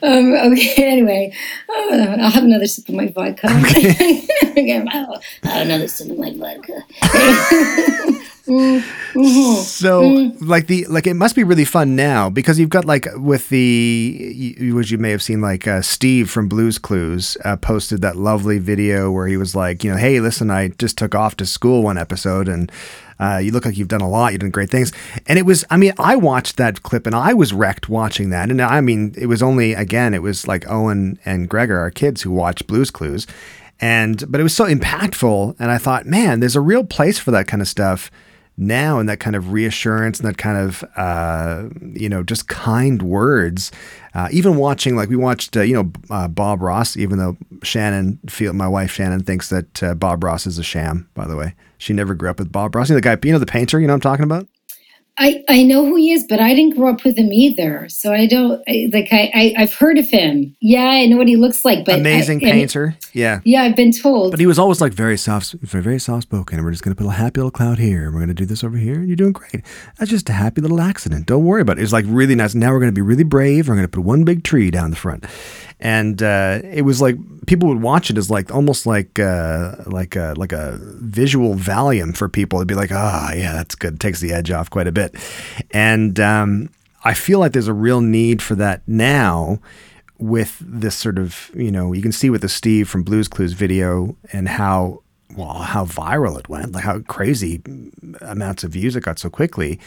[0.04, 0.92] Um, okay.
[0.92, 1.34] Anyway,
[1.70, 3.48] uh, I'll have another sip of my vodka.
[3.48, 4.28] Okay.
[4.92, 6.84] I'll have another sip of my vodka.
[8.48, 9.62] Mm-hmm.
[9.62, 10.46] So, mm-hmm.
[10.46, 14.56] like the like, it must be really fun now because you've got like with the
[14.74, 18.60] which you may have seen like uh, Steve from Blues Clues uh, posted that lovely
[18.60, 21.84] video where he was like, you know, hey, listen, I just took off to school
[21.84, 22.72] one episode and.
[23.20, 24.34] Uh, you look like you've done a lot.
[24.34, 24.92] You've done great things.
[25.28, 28.50] And it was, I mean, I watched that clip and I was wrecked watching that.
[28.50, 32.24] And I mean, it was only, again, it was like Owen and Gregor, our kids,
[32.24, 33.26] who watched Blues Clues.
[33.80, 35.56] And, but it was so impactful.
[35.58, 38.12] And I thought, man, there's a real place for that kind of stuff
[38.58, 43.02] now and that kind of reassurance and that kind of uh, you know just kind
[43.02, 43.72] words
[44.14, 48.20] uh, even watching like we watched uh, you know uh, bob ross even though shannon
[48.30, 51.56] feel my wife shannon thinks that uh, bob ross is a sham by the way.
[51.80, 52.90] She never grew up with bob ross.
[52.90, 54.48] You know, the guy you know the painter you know what i'm talking about
[55.18, 57.88] I, I know who he is, but I didn't grow up with him either.
[57.88, 60.56] So I don't I, like I, I have heard of him.
[60.60, 61.86] Yeah, I know what he looks like.
[61.86, 62.96] But amazing I, painter.
[63.14, 64.32] yeah, yeah, I've been told.
[64.32, 66.58] But he was always like very soft, very very soft spoken.
[66.58, 68.12] And we're just gonna put a happy little cloud here.
[68.12, 69.04] We're gonna do this over here.
[69.04, 69.64] You're doing great.
[70.00, 71.28] That's just a happy little accident.
[71.28, 71.84] Don't worry about it.
[71.84, 72.56] It's like really nice.
[72.56, 73.70] Now we're gonna be really brave.
[73.70, 75.26] We're gonna put one big tree down the front
[75.84, 80.16] and uh, it was like people would watch it as like almost like uh, like
[80.16, 82.60] a, like a visual Valium for people.
[82.60, 83.96] It'd be like, ah, oh, yeah, that's good.
[83.96, 85.03] It takes the edge off quite a bit,
[85.72, 86.70] and um,
[87.04, 89.60] I feel like there's a real need for that now
[90.20, 93.54] with this sort of you know you can see with the Steve from Blues Clues
[93.54, 95.02] video and how
[95.36, 97.62] well how viral it went, like how crazy
[98.22, 99.80] amounts of views it got so quickly.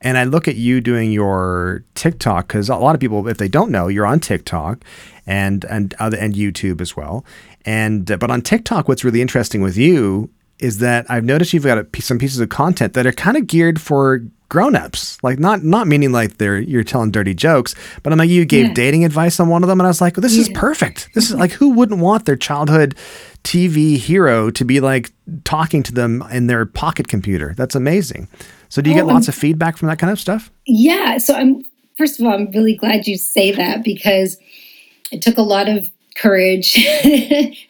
[0.00, 3.48] And I look at you doing your TikTok because a lot of people, if they
[3.48, 4.84] don't know, you're on TikTok
[5.26, 7.24] and and other and YouTube as well.
[7.64, 11.64] And uh, but on TikTok, what's really interesting with you is that I've noticed you've
[11.64, 15.22] got a, some pieces of content that are kind of geared for grown-ups.
[15.22, 18.68] Like not not meaning like they're you're telling dirty jokes but i'm like you gave
[18.68, 18.74] yeah.
[18.74, 20.42] dating advice on one of them and i was like well, this yeah.
[20.42, 21.08] is perfect.
[21.14, 22.94] This is like who wouldn't want their childhood
[23.42, 25.12] tv hero to be like
[25.44, 27.54] talking to them in their pocket computer?
[27.56, 28.28] That's amazing.
[28.68, 30.50] So do you oh, get lots I'm, of feedback from that kind of stuff?
[30.66, 31.64] Yeah so i'm
[31.96, 34.38] first of all i'm really glad you say that because
[35.12, 36.72] it took a lot of courage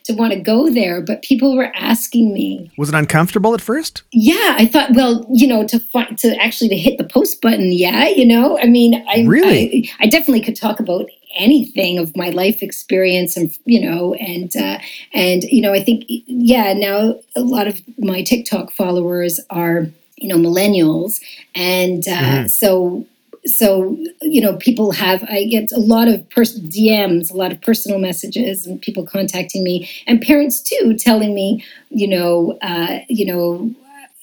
[0.05, 2.71] to want to go there but people were asking me.
[2.77, 4.03] Was it uncomfortable at first?
[4.13, 7.73] Yeah i thought well you know to find to actually to hit the post button
[7.73, 8.59] yeah you know?
[8.59, 9.91] I mean i really?
[10.01, 14.57] I, I definitely could talk about anything of my life experience and you know and
[14.57, 14.79] uh,
[15.13, 20.29] and you know i think yeah now a lot of my tiktok followers are you
[20.29, 21.21] know millennials
[21.55, 22.47] and uh, mm-hmm.
[22.47, 23.05] so
[23.47, 27.61] so you know people have i get a lot of pers- dms a lot of
[27.61, 33.27] personal messages and people contacting me and parents too telling me you know uh, you
[33.27, 33.71] know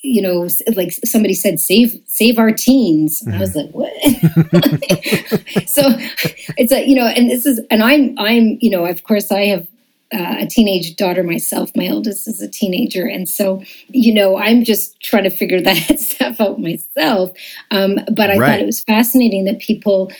[0.02, 3.38] you know like somebody said save save our teens mm-hmm.
[3.38, 3.94] i was like what
[5.70, 5.84] so
[6.58, 9.46] it's a you know and this is and i'm i'm you know of course i
[9.46, 9.68] have
[10.13, 11.71] uh, a teenage daughter myself.
[11.76, 13.06] My oldest is a teenager.
[13.06, 17.32] And so, you know, I'm just trying to figure that stuff out myself.
[17.71, 18.47] Um, but I right.
[18.47, 20.12] thought it was fascinating that people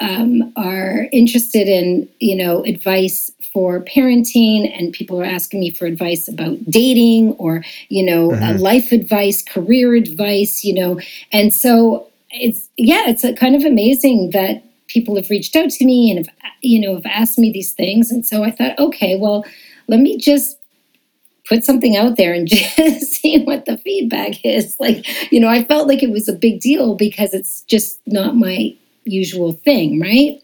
[0.00, 5.86] um, are interested in, you know, advice for parenting and people are asking me for
[5.86, 8.62] advice about dating or, you know, uh, mm-hmm.
[8.62, 11.00] life advice, career advice, you know.
[11.32, 16.10] And so it's, yeah, it's kind of amazing that people have reached out to me
[16.10, 18.10] and have you know have asked me these things.
[18.10, 19.44] And so i thought okay well
[19.88, 20.58] let me just
[21.48, 24.78] put something out there and just see what the feedback is.
[24.78, 28.36] Like you know i felt like it was a big deal because it's just not
[28.36, 28.74] my
[29.04, 30.42] usual thing right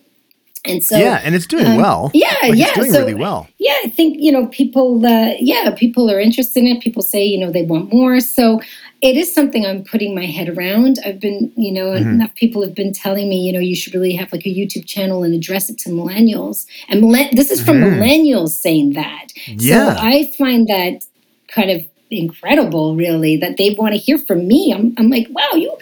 [0.69, 3.49] and so yeah and it's doing um, well yeah like yeah doing so, really well
[3.59, 7.25] yeah i think you know people uh, yeah people are interested in it people say
[7.25, 8.61] you know they want more so
[9.03, 10.99] it is something I'm putting my head around.
[11.05, 12.09] I've been, you know, mm-hmm.
[12.09, 14.87] enough people have been telling me, you know, you should really have like a YouTube
[14.87, 16.67] channel and address it to millennials.
[16.89, 18.01] And this is from mm-hmm.
[18.01, 19.29] millennials saying that.
[19.47, 19.95] Yeah.
[19.95, 21.05] So I find that
[21.49, 24.73] kind of incredible really that they want to hear from me.
[24.73, 25.77] I'm, I'm like wow you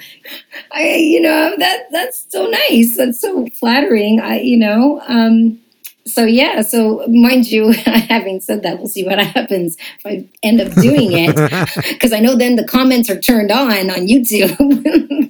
[0.72, 2.96] i you know that that's so nice.
[2.96, 5.60] That's so flattering i you know um
[6.06, 10.60] so yeah so mind you having said that we'll see what happens if i end
[10.60, 11.34] up doing it.
[11.94, 14.56] Because i know then the comments are turned on on youtube.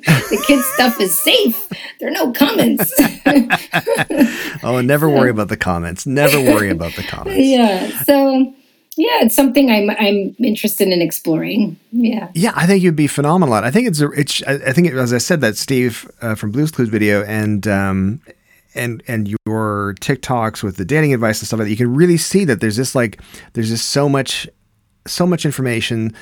[0.05, 1.69] The kids stuff is safe.
[1.99, 2.93] There are no comments.
[4.63, 6.07] Oh never worry about the comments.
[6.07, 7.39] Never worry about the comments.
[7.39, 8.55] Yeah so
[8.97, 11.77] yeah, it's something I'm I'm interested in exploring.
[11.93, 12.31] Yeah.
[12.35, 13.55] Yeah, I think you'd be phenomenal.
[13.55, 16.53] I think it's a, it's I think it, as I said that Steve uh, from
[16.53, 18.21] Blues Clues video and um,
[18.75, 22.17] and and your TikToks with the dating advice and stuff like that, you can really
[22.17, 23.21] see that there's just like
[23.55, 24.49] there's just so much
[25.07, 26.15] so much information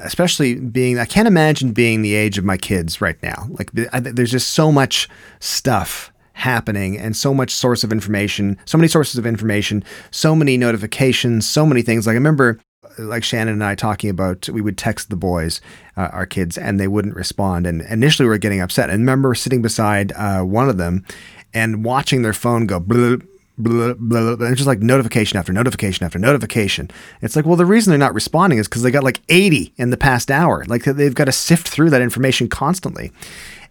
[0.00, 3.46] especially being I can't imagine being the age of my kids right now.
[3.50, 5.08] Like there's just so much
[5.40, 10.56] stuff happening and so much source of information, so many sources of information, so many
[10.56, 12.06] notifications, so many things.
[12.06, 12.60] Like I remember
[12.98, 15.60] like Shannon and I talking about, we would text the boys,
[15.96, 17.66] uh, our kids, and they wouldn't respond.
[17.66, 18.90] And initially we were getting upset.
[18.90, 21.04] And remember sitting beside uh, one of them
[21.52, 23.16] and watching their phone go blah,
[23.56, 26.90] blah, blah, blah, it's just like notification after notification after notification.
[27.22, 29.90] It's like, well, the reason they're not responding is because they got like 80 in
[29.90, 30.64] the past hour.
[30.66, 33.12] Like they've got to sift through that information constantly.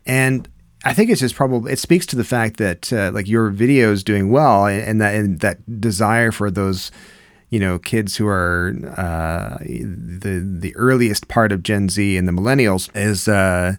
[0.05, 0.47] And
[0.83, 3.91] I think it's just probably it speaks to the fact that uh, like your video
[3.91, 6.91] is doing well and that and that desire for those
[7.49, 12.31] you know kids who are uh, the the earliest part of Gen Z and the
[12.31, 13.75] millennials is uh,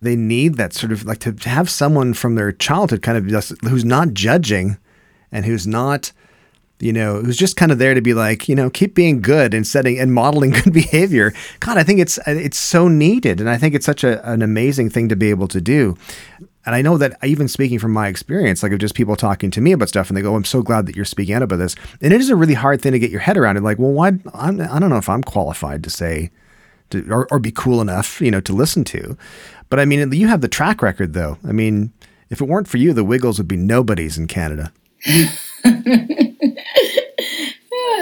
[0.00, 3.26] they need that sort of like to, to have someone from their childhood kind of
[3.26, 4.78] just, who's not judging
[5.30, 6.12] and who's not
[6.80, 9.54] you know, who's just kind of there to be like, you know, keep being good
[9.54, 11.32] and setting and modeling good behavior.
[11.60, 14.42] God, I think it's uh, it's so needed, and I think it's such a, an
[14.42, 15.96] amazing thing to be able to do.
[16.66, 19.60] And I know that even speaking from my experience, like of just people talking to
[19.60, 21.56] me about stuff, and they go, oh, "I'm so glad that you're speaking out about
[21.56, 23.56] this." And it is a really hard thing to get your head around.
[23.56, 24.12] It, like, well, why?
[24.34, 26.30] I'm, I don't know if I'm qualified to say,
[26.90, 29.16] to, or, or be cool enough, you know, to listen to.
[29.68, 31.38] But I mean, you have the track record, though.
[31.46, 31.92] I mean,
[32.28, 34.72] if it weren't for you, the Wiggles would be nobodies in Canada.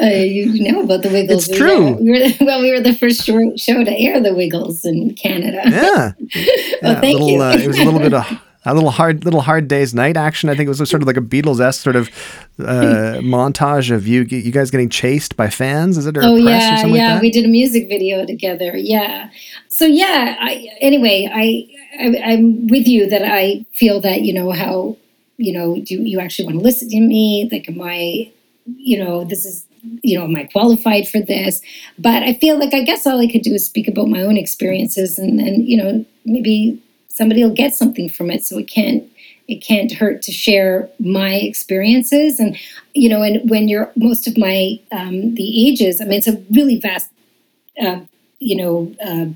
[0.03, 1.49] you know about the Wiggles.
[1.49, 1.93] It's true.
[1.93, 5.63] We were, well, we were the first show, show to air the Wiggles in Canada.
[5.65, 6.13] Yeah.
[6.83, 7.43] well, yeah, thank little, you.
[7.43, 10.49] Uh, it was a little bit of a little hard, little hard days night action.
[10.49, 12.09] I think it was sort of like a Beatles esque sort of
[12.59, 15.97] uh, montage of you, you guys getting chased by fans.
[15.97, 16.17] Is it?
[16.17, 17.13] Or oh press yeah, or something yeah.
[17.15, 18.77] Like we did a music video together.
[18.77, 19.31] Yeah.
[19.69, 20.37] So yeah.
[20.41, 21.69] I anyway, I,
[21.99, 24.97] I I'm with you that I feel that you know how
[25.39, 27.49] you know do you actually want to listen to me?
[27.51, 28.31] Like, am I,
[28.67, 29.65] you know, this is
[30.03, 31.61] you know, am I qualified for this?
[31.99, 34.37] But I feel like I guess all I could do is speak about my own
[34.37, 38.45] experiences, and then you know maybe somebody will get something from it.
[38.45, 39.05] So it can't
[39.49, 42.57] it can't hurt to share my experiences, and
[42.95, 46.43] you know, and when you're most of my um, the ages, I mean, it's a
[46.51, 47.11] really vast,
[47.81, 48.01] uh,
[48.41, 49.27] you know, uh,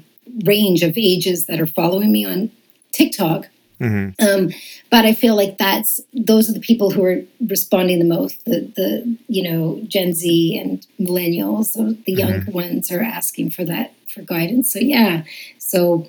[0.45, 2.51] range of ages that are following me on
[2.93, 3.49] TikTok.
[3.81, 4.25] Mm-hmm.
[4.25, 4.51] Um,
[4.91, 8.45] but I feel like that's those are the people who are responding the most.
[8.45, 12.53] The the you know Gen Z and millennials, so the young Mhm.
[12.53, 14.73] ones are asking for that for guidance.
[14.73, 15.25] So yeah,
[15.59, 16.07] so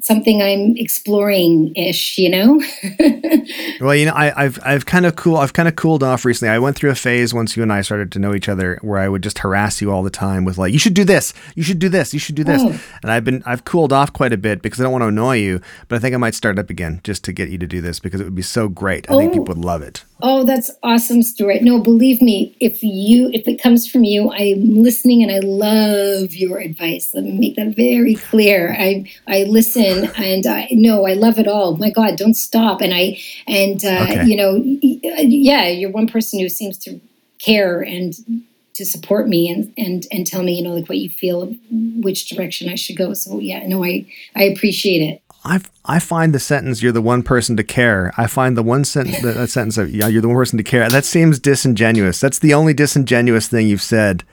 [0.00, 2.60] something I'm exploring ish, you know.
[3.80, 6.50] Well, you know, I, I've I've kind of cool I've kind of cooled off recently.
[6.54, 9.00] I went through a phase once you and I started to know each other where
[9.00, 11.62] I would just harass you all the time with like, you should do this, you
[11.64, 12.62] should do this, you should do this.
[12.62, 12.80] Oh.
[13.02, 15.36] And I've been I've cooled off quite a bit because I don't want to annoy
[15.38, 17.80] you, but I think I might start up again just to get you to do
[17.80, 19.10] this because it would be so great.
[19.10, 19.38] I think Oh.
[19.38, 20.04] people would love it.
[20.24, 21.62] Oh, that's awesome, Stewart.
[21.62, 26.32] No, believe me, if you if it comes from you, I'm listening and I love
[26.34, 27.12] your advice.
[27.12, 28.74] Let me make that very clear.
[28.78, 31.76] I I listen and I no, I love it all.
[31.76, 32.80] My God, don't stop.
[32.80, 34.24] And I and uh, Okay.
[34.24, 37.00] you know, yeah, you're one person who seems to
[37.40, 38.14] care and
[38.74, 42.28] to support me and and and tell me, you know, like what you feel, which
[42.28, 43.12] direction I should go.
[43.14, 44.06] So yeah, no, I
[44.36, 45.21] I appreciate it.
[45.44, 48.84] I I find the sentence "you're the one person to care." I find the one
[48.84, 52.20] sentence that, sentence of "yeah, you're the one person to care." That seems disingenuous.
[52.20, 54.24] That's the only disingenuous thing you've said.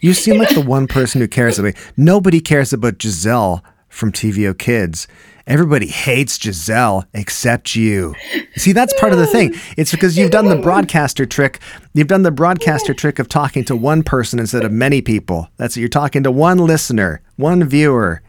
[0.00, 1.80] You seem like the one person who cares about me.
[1.96, 5.08] Nobody cares about Giselle from TVO Kids.
[5.46, 8.14] Everybody hates Giselle except you.
[8.56, 9.54] See, that's part of the thing.
[9.76, 11.60] It's because you've done the broadcaster trick.
[11.92, 15.48] You've done the broadcaster trick of talking to one person instead of many people.
[15.58, 15.80] That's it.
[15.80, 18.22] You're talking to one listener, one viewer.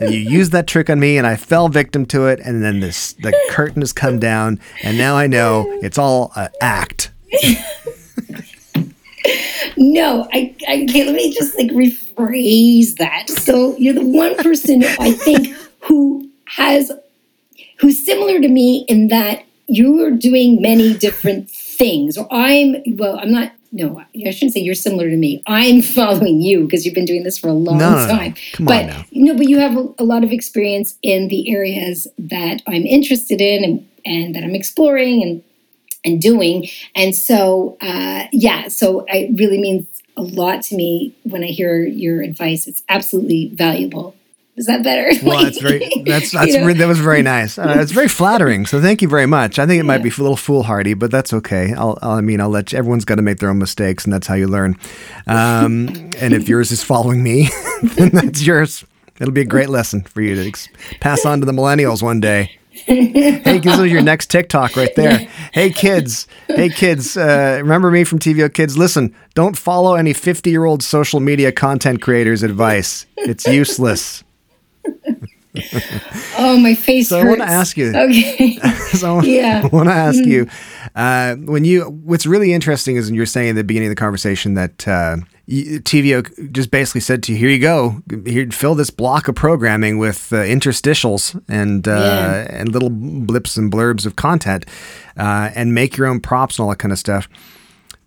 [0.00, 2.40] And you used that trick on me, and I fell victim to it.
[2.40, 6.48] And then this, the curtain has come down, and now I know it's all an
[6.60, 7.10] act.
[9.76, 13.30] No, I, I okay, let me just like rephrase that.
[13.30, 16.92] So you're the one person I think who has
[17.78, 22.18] who's similar to me in that you are doing many different things.
[22.18, 25.42] Or I'm well, I'm not no, I shouldn't say you're similar to me.
[25.46, 28.12] I'm following you because you've been doing this for a long No, no, no.
[28.12, 28.34] time.
[28.52, 32.06] Come on but no, but you have a, a lot of experience in the areas
[32.18, 35.42] that I'm interested in and, and that I'm exploring and
[36.02, 36.66] and doing.
[36.94, 41.82] And so, uh, yeah, so it really means a lot to me when I hear
[41.82, 42.66] your advice.
[42.66, 44.14] It's absolutely valuable.
[44.56, 45.10] Is that better?
[45.26, 46.72] Well, that's very that's that's You know?
[46.74, 47.56] that was very nice.
[47.58, 48.66] Uh, it's very flattering.
[48.66, 49.58] So thank you very much.
[49.58, 50.02] I think it might Yeah.
[50.04, 51.72] be a little foolhardy, but that's okay.
[51.74, 54.12] I'll, I'll I mean I'll let you, everyone's got to make their own mistakes, and
[54.12, 54.76] that's how you learn.
[55.26, 55.88] Um,
[56.20, 57.48] and if yours is following me,
[57.96, 58.84] then that's yours.
[59.20, 60.68] It'll be a great lesson for you to ex-
[61.00, 62.58] pass on to the millennials one day.
[62.72, 65.18] hey, this is your next TikTok right there.
[65.52, 66.26] Hey, kids.
[66.46, 67.16] Hey, kids.
[67.16, 68.78] Uh, remember me from TVO Kids?
[68.78, 73.04] Listen, don't follow any 50 year old social media content creators' advice.
[73.18, 74.24] It's useless.
[76.38, 77.08] Oh, my face.
[77.08, 77.26] So hurts.
[77.26, 77.92] I want to ask you.
[77.96, 78.56] Okay.
[78.92, 79.62] so Yeah.
[79.64, 80.30] I want to ask Mm-hmm.
[80.30, 80.48] you
[80.94, 81.82] uh, when you.
[81.84, 85.16] What's really interesting is when you're saying at the beginning of the conversation that uh,
[85.48, 88.02] TVO just basically said to you, "Here you go.
[88.24, 92.46] Here, fill this block of programming with uh, interstitials and uh, Yeah.
[92.60, 94.64] and little blips and blurbs of content,
[95.16, 97.28] uh, and make your own props and all that kind of stuff."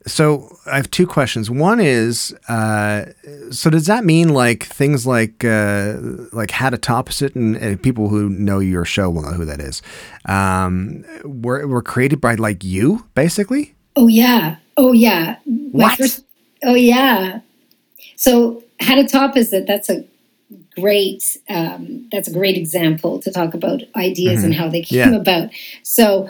[0.06, 1.50] So I have two questions.
[1.50, 3.06] One is, uh,
[3.52, 5.96] so does that mean like things like uh,
[6.34, 9.62] like had a topposite, and, and people who know your show will know who that
[9.62, 9.82] is,
[10.26, 13.76] um, were were created by like you, basically?
[13.96, 14.58] Oh yeah.
[14.76, 15.38] Oh yeah.
[15.46, 15.98] My What?
[15.98, 16.26] first-
[16.64, 17.40] oh yeah.
[18.16, 20.04] So how to top is that that's a
[20.76, 25.14] great um, that's a great example to talk about ideas and how they came Mm-hmm.
[25.14, 25.20] Yeah.
[25.20, 25.50] about.
[25.84, 26.30] So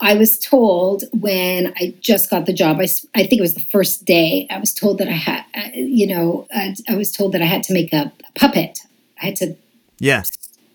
[0.00, 2.78] I was told when I just got the job.
[2.80, 4.46] I, I think it was the first day.
[4.50, 7.46] I was told that I had, uh, you know, I, I was told that I
[7.46, 8.80] had to make a, a puppet.
[9.22, 9.56] I had to
[10.00, 10.24] Yeah,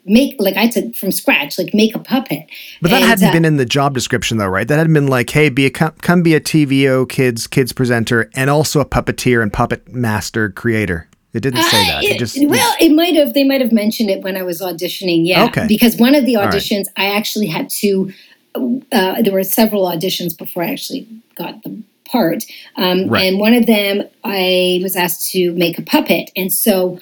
[0.05, 2.47] make like I had to from scratch, like make a puppet.
[2.81, 4.67] but that And, hadn't uh, been in the job description though, right?
[4.67, 8.29] That hadn't been like, hey, be a come, come be a TVO kids kids presenter
[8.35, 11.07] and also a puppeteer and puppet master creator.
[11.31, 11.97] It didn't say that.
[11.97, 13.35] Uh, It it- just well, it might have.
[13.35, 15.27] They might have mentioned it when I was auditioning.
[15.27, 15.67] Yeah, Okay.
[15.67, 16.49] because one of the right.
[16.51, 18.11] auditions, I actually had to.
[18.55, 22.43] Uh, there were several auditions before I actually got the part,
[22.77, 23.25] um, Right.
[23.27, 26.99] and one of them I was asked to make a puppet, and so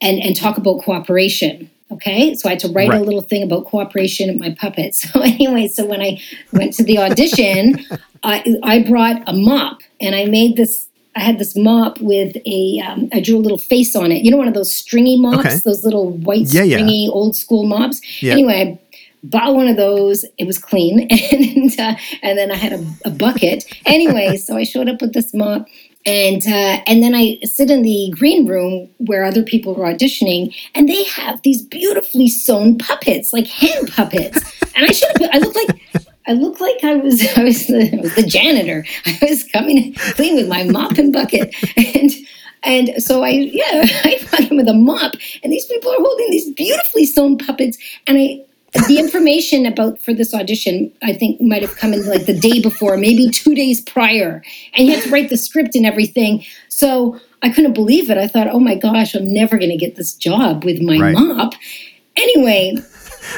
[0.00, 1.70] and and talk about cooperation.
[1.92, 3.00] Okay, so I had to write Right.
[3.00, 4.94] a little thing about cooperation in my puppet.
[5.00, 6.20] So anyway, so when I
[6.52, 7.84] went to the audition,
[8.24, 10.86] I I brought a mop and I made this.
[11.16, 12.80] I had this mop with a.
[12.86, 14.22] Um, I drew a little face on it.
[14.24, 15.56] You know, one of those stringy mops, Okay.
[15.64, 16.76] those little white Yeah, yeah.
[16.76, 18.00] stringy old school mops.
[18.22, 18.32] Yeah.
[18.34, 18.89] Anyway, I
[19.22, 20.24] bought one of those.
[20.38, 23.64] It was clean, and uh, and then I had a, a bucket.
[23.86, 25.66] Anyway, so I showed up with this mop,
[26.06, 30.54] and uh, and then I sit in the green room where other people were auditioning,
[30.74, 34.38] and they have these beautifully sewn puppets, like hand puppets.
[34.74, 35.30] And I should have.
[35.32, 36.06] I look like.
[36.26, 38.84] I look like I was I was the, I was the janitor.
[39.06, 42.10] I was coming clean with my mop and bucket, and
[42.62, 46.30] and so I yeah I found him with a mop, and these people are holding
[46.30, 48.44] these beautifully sewn puppets, and I
[48.86, 52.60] the information about for this audition I think might have come in like the day
[52.60, 54.42] before, maybe two days prior,
[54.74, 56.44] and you had to write the script and everything.
[56.68, 58.18] So I couldn't believe it.
[58.18, 61.14] I thought, oh my gosh, I'm never going to get this job with my Right.
[61.14, 61.54] mop.
[62.16, 62.76] Anyway,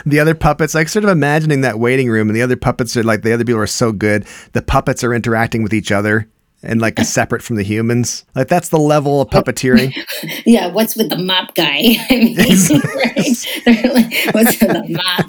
[0.06, 3.02] the other puppets, like sort of imagining that waiting room, and the other puppets are
[3.02, 4.26] like the other people are so good.
[4.52, 6.28] The puppets are interacting with each other
[6.62, 8.24] and like is separate from the humans.
[8.34, 9.94] Like that's the level of puppeteering.
[10.46, 11.96] yeah, what's with the mop guy?
[12.10, 12.36] I mean,
[13.66, 13.94] right?
[13.94, 15.26] Like, what's with the mop?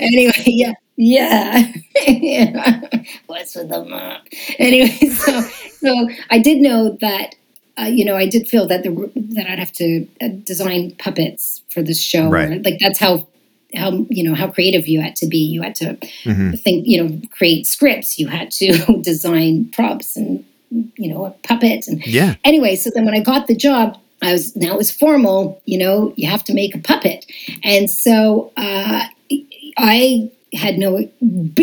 [0.00, 1.72] anyway, yeah, yeah.
[2.06, 2.80] Yeah.
[3.26, 4.26] what's with the mop?
[4.58, 7.34] Anyway, so so I did know that.
[7.78, 11.60] Uh, you know, I did feel that the that I'd have to uh, design puppets
[11.68, 12.30] for this show.
[12.30, 12.64] Right.
[12.64, 13.28] Like that's how
[13.74, 15.38] how you know how creative you had to be.
[15.38, 16.58] You had to Mhm.
[16.60, 18.18] think, you know, create scripts.
[18.18, 20.44] You had to design props and
[20.96, 22.34] you know a puppet and Yeah.
[22.44, 25.60] anyway, so then when I got the job, I was now it was formal.
[25.64, 27.26] You know, you have to make a puppet,
[27.62, 29.02] and so uh,
[29.78, 31.08] I had no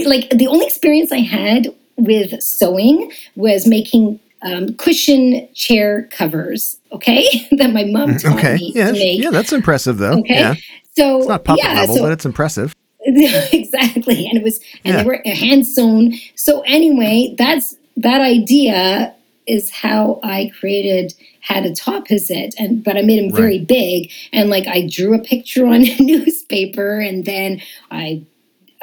[0.05, 6.77] like the only experience I had with sewing was making um, cushion chair covers.
[6.91, 7.25] Okay,
[7.57, 8.55] that my mom taught Okay.
[8.55, 8.87] me Yeah.
[8.87, 9.21] to make.
[9.21, 9.31] Yeah.
[9.31, 10.19] That's impressive though.
[10.19, 10.35] Okay.
[10.35, 10.55] Yeah.
[10.95, 12.75] So It's not puppet yeah, level, so but it's impressive.
[13.05, 15.03] exactly and it was and Yeah.
[15.03, 19.13] they were hand sewn so anyway that's that idea
[19.45, 23.59] is how i created had a top is it and but i made him very
[23.59, 28.23] big and like i drew a picture on a newspaper and then i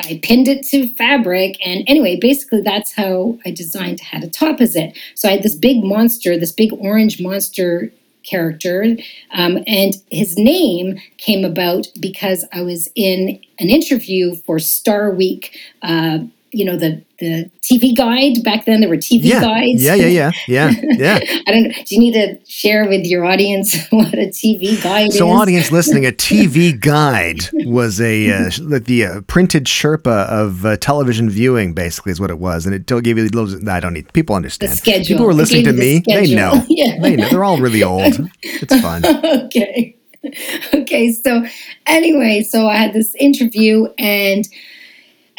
[0.03, 1.59] I pinned it to fabric.
[1.63, 4.97] And anyway, basically, that's how I designed Had a Top Is It.
[5.15, 7.93] So I had this big monster, this big orange monster
[8.25, 8.97] character.
[9.33, 15.57] Um, and his name came about because I was in an interview for Star Week.
[15.83, 16.21] Uh,
[16.53, 18.43] you know, the, the TV guide.
[18.43, 19.41] Back then, there were TV Yeah.
[19.41, 19.83] guides.
[19.83, 19.95] Yeah.
[19.95, 20.07] Yeah.
[20.09, 20.31] Yeah.
[20.49, 20.71] Yeah.
[20.99, 21.19] Yeah.
[21.47, 21.73] I don't.
[21.87, 25.41] Do you need to share with your audience what a TV guide So, is?
[25.41, 31.31] audience listening, a TV guide was a uh, the, uh, printed Sherpa of uh, television
[31.31, 33.69] viewing, basically, is what it was, and it still gave you little.
[33.71, 34.73] I don't need people understand.
[34.73, 35.07] The schedule.
[35.07, 36.65] People who are listening to me, the they know.
[36.69, 36.99] Yeah.
[37.01, 37.29] They know.
[37.29, 38.15] They're all really old.
[38.43, 39.05] It's fun.
[39.47, 39.97] okay.
[40.75, 41.13] Okay.
[41.13, 41.45] So
[41.87, 44.47] anyway, so I had this interview and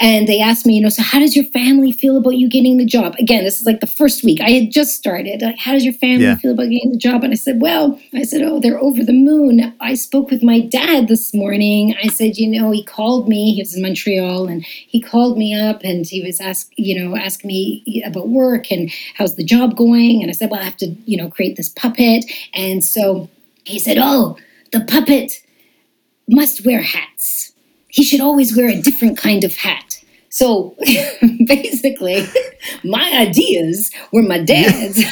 [0.01, 2.77] and they asked me, you know, so how does your family feel about you getting
[2.77, 3.15] the job?
[3.19, 4.41] Again, this is like the first week.
[4.41, 5.41] I had just started.
[5.41, 6.35] Like, how does your family Yeah.
[6.35, 7.23] feel about getting the job?
[7.23, 9.73] And I said, well, I said, oh, they're over the moon.
[9.79, 11.95] I spoke with my dad this morning.
[12.03, 13.53] I said, you know, he called me.
[13.53, 17.15] He was in Montreal, and he called me up, and he was ask, you know,
[17.15, 20.21] asking me about work and how's the job going.
[20.21, 22.25] And I said, well, I have to, you know, create this puppet.
[22.53, 23.29] And so
[23.63, 24.37] he said, oh
[24.71, 25.33] the puppet
[26.29, 27.51] must wear hats.
[27.89, 29.90] He should always wear a different kind of hat.
[30.31, 30.75] So
[31.45, 32.25] basically,
[32.85, 34.95] my ideas were my dad's.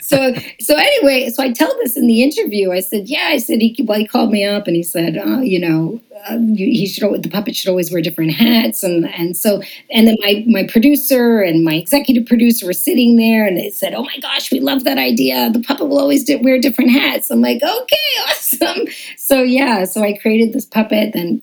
[0.00, 2.72] so so anyway, so I tell this in the interview.
[2.72, 3.28] I said, yeah.
[3.30, 6.38] I said he well, he called me up and he said, oh, you know, uh,
[6.56, 10.44] he should the puppet should always wear different hats and and so and then my
[10.48, 14.50] my producer and my executive producer were sitting there and they said, oh my gosh,
[14.50, 15.48] we love that idea.
[15.50, 17.30] The puppet will always wear different hats.
[17.30, 17.96] I'm like, okay,
[18.28, 18.86] awesome.
[19.16, 21.40] So yeah, so I created this puppet and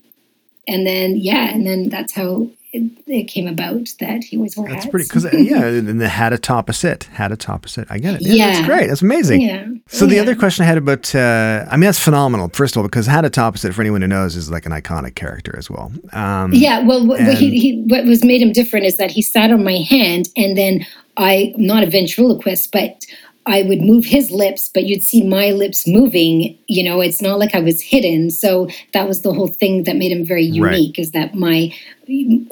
[0.67, 4.67] and then yeah, and then that's how it, it, came about that he always wore
[4.67, 4.91] that's hats.
[4.91, 7.87] pretty because yeah, and the hat atop a sit, hat atop a sit.
[7.89, 8.21] I get it.
[8.23, 8.51] Yeah, Yeah.
[8.51, 8.87] that's great.
[8.87, 9.41] That's amazing.
[9.41, 9.67] Yeah.
[9.87, 12.49] So the other question I had about, uh, I mean, that's phenomenal.
[12.49, 14.73] First of all, because hat atop a sit, for anyone who knows, is like an
[14.73, 15.93] iconic character as well.
[16.11, 19.21] Um, Yeah, well, what, what he, he, what was made him different is that he
[19.21, 23.05] sat on my hand, and then I, not a ventriloquist, but
[23.47, 26.57] I would move his lips, but you'd see my lips moving.
[26.67, 28.29] You know, it's not like I was hidden.
[28.29, 30.73] So that was the whole thing that made him very Right.
[30.77, 30.99] unique.
[30.99, 31.73] Is that my,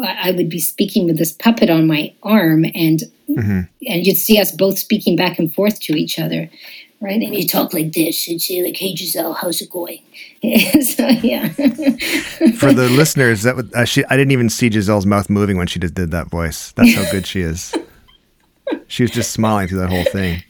[0.02, 3.62] I would be speaking with this puppet on my arm, and Mm-hmm.
[3.88, 6.48] and you'd see us both speaking back and forth to each other.
[7.02, 8.28] Right, and you talk like this.
[8.28, 10.00] You'd say like, "Hey, Giselle, how's it going?"
[10.84, 11.50] so yeah,
[12.60, 15.66] For the listeners, that would, uh, she, I didn't even see Giselle's mouth moving when
[15.68, 16.72] she just did that voice.
[16.74, 17.74] That's how good she is.
[18.88, 20.44] She was just smiling through that whole thing.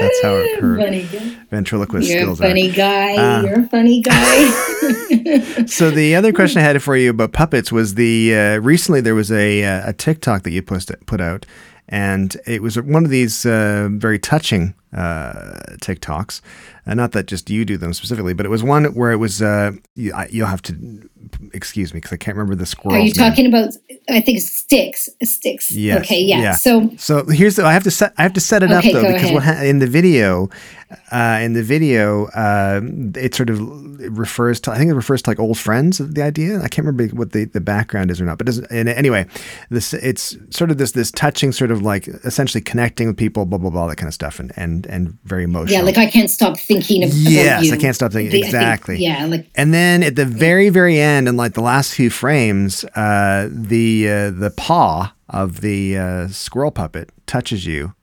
[0.00, 1.36] That's how her, funny guy.
[1.50, 2.74] ventriloquist You're a skills funny are.
[2.74, 3.14] guy.
[3.18, 3.42] Ah.
[3.42, 4.68] You're a funny guy.
[5.66, 9.14] So the other question I had for you about puppets was the uh, recently there
[9.14, 11.46] was a uh, a TikTok that you posted put out,
[11.88, 16.40] and it was one of these uh, very touching uh, TikToks.
[16.86, 19.40] Uh, not that just you do them specifically, but it was one where it was.
[19.40, 21.08] Uh, you, I, you'll have to
[21.54, 22.96] excuse me because I can't remember the squirrel.
[23.00, 23.72] Are you talking about?
[24.10, 25.08] I think sticks.
[25.22, 25.70] Sticks.
[25.70, 26.20] Yes, Okay.
[26.20, 26.40] Yeah.
[26.40, 26.54] yeah.
[26.56, 29.02] So So here's the, I have to set I have to set it Okay, up
[29.02, 30.50] though because what ha- in the video,
[31.12, 32.80] uh, in the video, uh,
[33.14, 33.60] it sort of
[34.18, 35.98] refers to I think it refers to like old friends.
[35.98, 38.48] The idea I can't remember what the, the background is or not, but.
[38.70, 39.26] And anyway,
[39.70, 43.58] this it's sort of this this touching sort of like essentially connecting with people, blah
[43.58, 45.72] blah blah, that kind of stuff, and and and very emotional.
[45.72, 47.10] yeah, like I can't stop thinking of.
[47.10, 47.72] about Yes, you.
[47.74, 48.96] I can't stop thinking- I think- exactly.
[48.98, 49.26] yeah.
[49.26, 53.48] Like And then at the very, very end, in like the last few frames, uh,
[53.50, 57.94] the uh, the paw of the uh, squirrel puppet touches you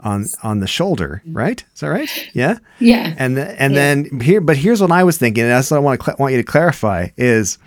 [0.00, 1.22] on on the shoulder.
[1.26, 1.64] Right?
[1.74, 2.08] Is that right?
[2.34, 2.58] Yeah.
[2.78, 3.14] yeah.
[3.18, 3.78] And the, and Yeah.
[3.80, 6.16] then here, but here's what I was thinking, and that's what I want to cl-
[6.18, 7.58] want you to clarify is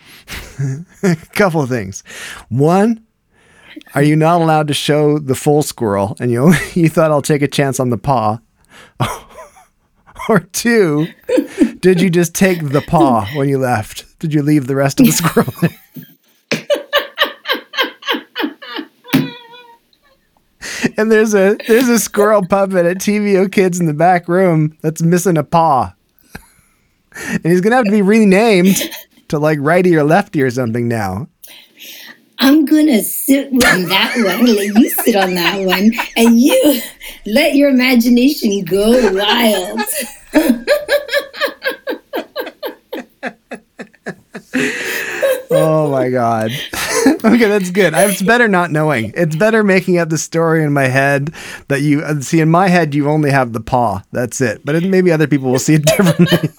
[1.03, 2.03] a couple of things.
[2.49, 3.01] One.
[3.95, 7.41] Are you not allowed to show the full squirrel, and you you thought I'll take
[7.41, 8.39] a chance on the paw,
[10.29, 11.07] or two?
[11.79, 14.05] Did you just take the paw when you left?
[14.19, 15.53] Did you leave the rest of the squirrel?
[20.97, 25.01] and there's a there's a squirrel puppet at TVO Kids in the back room that's
[25.01, 25.93] missing a paw,
[27.25, 28.81] and he's gonna have to be renamed
[29.29, 31.27] to like righty or lefty or something now.
[32.41, 34.45] I'm gonna sit on that one.
[34.47, 36.81] Let you sit on that one, and you
[37.27, 39.79] let your imagination go wild.
[45.53, 46.51] Oh my god.
[47.05, 47.93] okay, that's good.
[47.93, 49.11] It's better not knowing.
[49.17, 51.33] It's better making up the story in my head
[51.67, 52.95] that you uh, see in my head.
[52.95, 54.01] You only have the paw.
[54.13, 54.63] That's it.
[54.63, 56.51] But it, maybe other people will see it differently.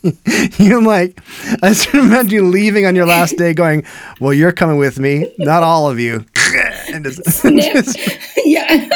[0.59, 1.19] you like,
[1.63, 3.85] I sort of imagine you leaving on your last day, going,
[4.21, 5.33] "Well, you're coming with me.
[5.39, 6.27] Not all of you."
[6.93, 7.99] and just, just-
[8.45, 8.91] yeah.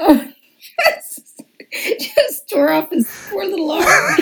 [0.00, 0.28] oh,
[1.82, 3.84] just, just tore off his poor little arm.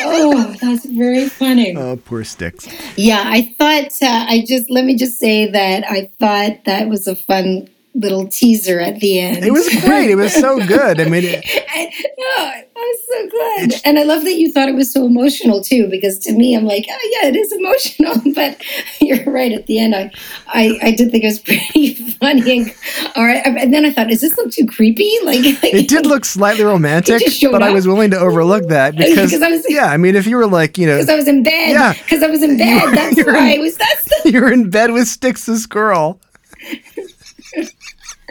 [0.00, 1.76] oh, that's very funny.
[1.76, 2.68] oh, poor sticks.
[2.96, 7.06] Yeah, I thought uh, I just let me just say that I thought that was
[7.06, 9.44] a fun little teaser at the end.
[9.44, 10.10] It was great.
[10.10, 11.00] It was so good.
[11.00, 11.84] I mean, it, I,
[12.18, 13.28] no, it was so
[13.70, 15.88] good, and I love that you thought it was so emotional too.
[15.88, 18.14] Because to me, I'm like, oh yeah, it is emotional.
[18.34, 18.62] But
[19.00, 19.52] you're right.
[19.52, 20.10] At the end, I,
[20.46, 22.60] I, I did think it was pretty funny.
[22.60, 22.74] And,
[23.14, 25.10] all right, and then I thought, is this look too creepy?
[25.24, 29.30] Like, like it did look slightly romantic, but I was willing to overlook that because,
[29.30, 31.28] Because I was- yeah, I mean, if you were like, you know, because I was
[31.28, 31.70] in bed.
[31.72, 31.92] Yeah.
[31.92, 32.84] because I was in bed.
[32.86, 33.76] were- That's why in- it was.
[33.76, 36.18] That's the you're in bed with Sticks girl.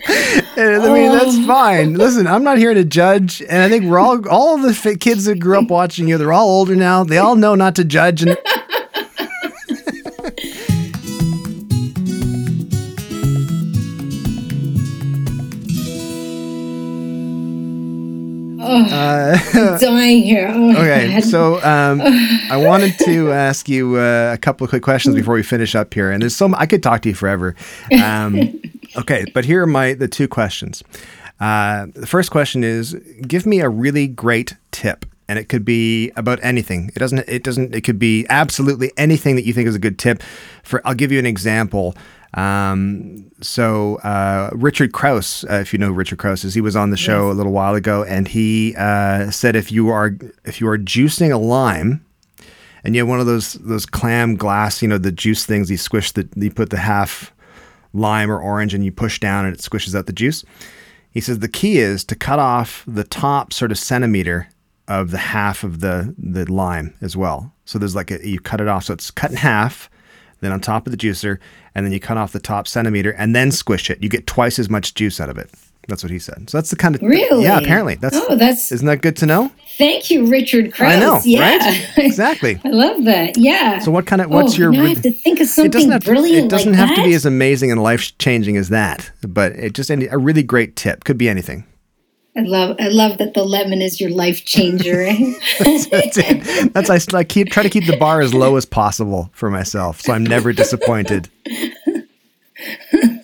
[0.08, 1.47] I mean, that's Oh.
[1.47, 1.93] fine.
[1.95, 5.26] Listen, I'm not here to judge, and I think we're all all the fi- kids
[5.26, 6.18] that grew up watching you.
[6.18, 7.04] They're all older now.
[7.04, 8.24] They all know not to judge.
[8.24, 8.38] And
[18.64, 20.49] oh, uh, dying here.
[20.54, 21.24] Oh, okay, God.
[21.24, 22.02] so um,
[22.49, 25.93] I wanted to ask you uh, a couple of quick questions before we finish up
[25.93, 26.12] here.
[26.12, 27.56] And there's some I could talk to you forever.
[28.02, 28.62] Um,
[28.97, 30.83] okay, but here are my the two questions.
[31.39, 32.93] Uh, the first question is
[33.27, 35.05] give me a really great tip.
[35.27, 36.91] And it could be about anything.
[36.93, 37.19] It doesn't.
[37.19, 37.73] It doesn't.
[37.73, 40.21] It could be absolutely anything that you think is a good tip.
[40.61, 41.95] For I'll give you an example.
[42.33, 46.89] Um, so uh, Richard Crouse, uh, if you know Richard Crouse is, he was on
[46.89, 47.33] the show yes.
[47.33, 51.31] a little while ago, and he uh, said if you are if you are juicing
[51.31, 52.05] a lime,
[52.83, 55.77] and you have one of those those clam glass, you know, the juice things, you
[55.77, 57.33] squish the you put the half
[57.93, 60.43] lime or orange, and you push down, and it squishes out the juice.
[61.11, 64.47] He says the key is to cut off the top sort of centimeter
[64.87, 67.53] of the half of the the lime as well.
[67.65, 69.89] So there's like a, you cut it off, so it's cut in half,
[70.39, 71.37] then on top of the juicer,
[71.75, 74.01] and then you cut off the top centimeter and then squish it.
[74.01, 75.49] You get twice as much juice out of it.
[75.88, 76.49] That's what he said.
[76.49, 77.57] So that's the kind of really, yeah.
[77.57, 79.51] Apparently, that's oh, that's isn't that good to know?
[79.77, 80.93] Thank you, Richard Crouse.
[80.93, 81.57] I know, yeah.
[81.57, 81.88] right?
[81.97, 82.59] Exactly.
[82.63, 83.38] I love that.
[83.38, 83.79] Yeah.
[83.79, 84.71] So what kind of what's oh, your?
[84.71, 86.49] Now I have to think of something it doesn't have brilliant.
[86.49, 86.95] To, it doesn't like have that?
[86.97, 90.75] to be as amazing and life changing as that, but it just a really great
[90.75, 91.65] tip could be anything.
[92.38, 95.05] I love I love that the lemon is your life changer.
[95.59, 96.73] that's, that's, it.
[96.73, 99.99] That's I, I keep try to keep the bar as low as possible for myself,
[100.01, 101.29] so I'm never disappointed.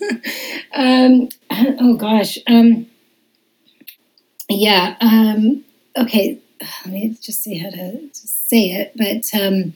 [0.78, 1.28] um,
[1.80, 2.38] oh gosh.
[2.46, 2.86] Um,
[4.48, 4.96] yeah.
[5.00, 5.64] Um,
[5.96, 6.38] okay.
[6.84, 8.92] Let me just see how to, to say it.
[8.96, 9.74] But um,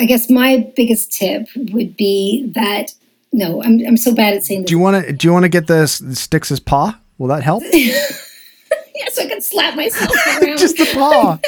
[0.00, 2.94] I guess my biggest tip would be that
[3.32, 4.68] no, I'm, I'm so bad at saying this.
[4.68, 6.98] Do you want to do you want to get the sticks Styx's paw?
[7.18, 7.62] Will that help?
[7.72, 10.10] yes, I can slap myself
[10.42, 10.58] around.
[10.58, 11.38] Just the paw.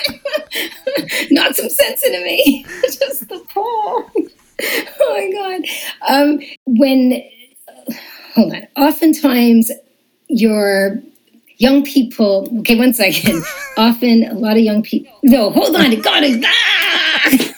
[1.31, 2.65] Not some sense into me.
[2.85, 4.03] Just the paw.
[5.01, 5.63] oh my god.
[6.09, 7.23] Um, when
[8.35, 8.67] hold on.
[8.77, 9.71] Oftentimes
[10.29, 11.01] your
[11.59, 13.43] young people okay one second.
[13.77, 17.31] Often a lot of young people no hold on God is, ah!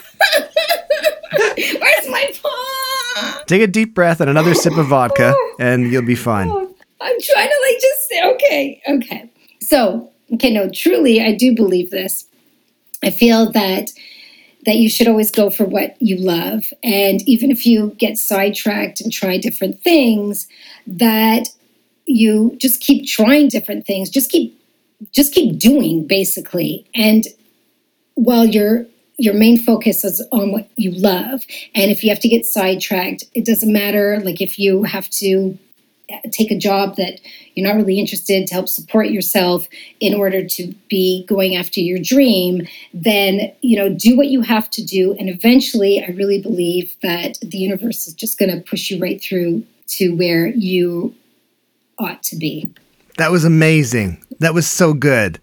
[1.57, 3.43] where's my paw?
[3.47, 6.51] Take a deep breath and another sip of vodka and you'll be fine.
[6.51, 9.31] I'm trying to like just say okay okay.
[9.61, 12.27] So okay no truly i do believe this.
[13.03, 13.91] I feel that
[14.67, 16.73] that you should always go for what you love.
[16.83, 20.49] And even if you get sidetracked and try different things
[20.87, 21.49] that
[22.07, 24.61] you just keep trying different things just keep
[25.13, 26.87] just keep doing basically.
[26.95, 27.25] And
[28.15, 28.87] while your
[29.17, 31.45] your main focus is on what you love
[31.75, 34.21] and if you have to get sidetracked it doesn't matter.
[34.23, 35.59] Like if you have to
[36.31, 37.21] take a job that
[37.55, 39.67] you're not really interested to help support yourself
[40.01, 44.69] in order to be going after your dream then you know do what you have
[44.69, 48.91] to do and eventually i really believe that the universe is just going to push
[48.91, 51.15] you right through to where you
[51.99, 52.73] ought to be.
[53.17, 54.23] That was amazing.
[54.41, 55.41] That was so good.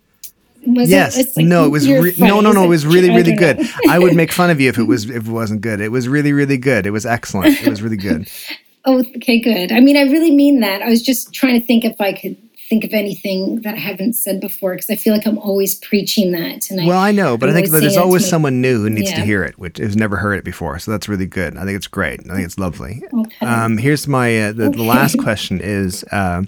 [0.66, 1.18] Was yes.
[1.18, 1.36] It?
[1.36, 2.66] Like, no, it was re- no, no, no.
[2.66, 3.59] It was really, really good.
[3.89, 5.82] I would make fun of you if it was if it wasn't good.
[5.82, 6.86] It was really, really good.
[6.86, 7.59] It was excellent.
[7.62, 8.30] It was really good.
[8.86, 9.71] oh, okay, good.
[9.71, 10.82] I mean, I really mean that.
[10.82, 12.38] I was just trying to think if I could
[12.71, 16.32] think of anything that I haven't said before because I feel like I'm always preaching
[16.32, 16.71] that.
[16.71, 19.17] And well, I, I know, but I think there's always someone new who needs yeah.
[19.17, 20.79] to hear it, which has never heard it before.
[20.79, 21.57] So that's really good.
[21.57, 22.21] I think it's great.
[22.29, 23.03] I think it's lovely.
[23.13, 23.45] Okay.
[23.45, 24.77] Um, here's my uh, the, okay.
[24.77, 26.47] the, last question is um,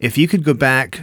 [0.00, 1.02] if you could go back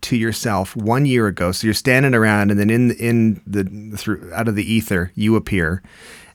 [0.00, 1.52] to yourself one year ago.
[1.52, 3.64] So you're standing around, and then in in the
[3.96, 5.82] through out of the ether, you appear,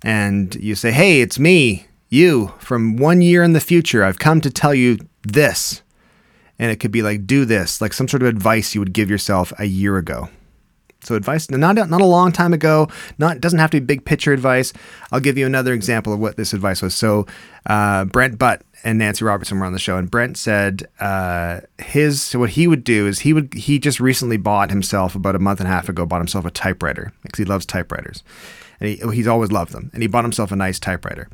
[0.03, 4.41] and you say, "Hey, it's me." You from one year in the future, I've come
[4.41, 5.81] to tell you this
[6.59, 9.09] and it could be like do this, like some sort of advice you would give
[9.09, 10.29] yourself a year ago.
[11.03, 12.87] So advice not not a long time ago.
[13.17, 14.71] Not doesn't have to be big picture advice.
[15.11, 16.93] I'll give you another example of what this advice was.
[16.93, 17.25] So
[17.65, 22.21] uh, Brent Butt and Nancy Robertson were on the show, and Brent said uh, his
[22.21, 25.39] so what he would do is he would he just recently bought himself about a
[25.39, 28.21] month and a half ago bought himself a typewriter because he loves typewriters,
[28.79, 31.27] and he, he's always loved them, and he bought himself a nice typewriter.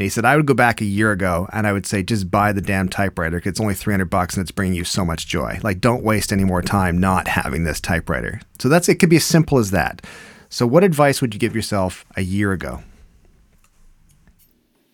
[0.00, 2.30] And he said, I would go back a year ago and I would say, just
[2.30, 5.26] buy the damn typewriter because it's only 300 bucks and it's bringing you so much
[5.26, 5.60] joy.
[5.62, 8.40] Like, don't waste any more time not having this typewriter.
[8.58, 10.00] So that's it, could be as simple as that.
[10.48, 12.82] So, what advice would you give yourself a year ago?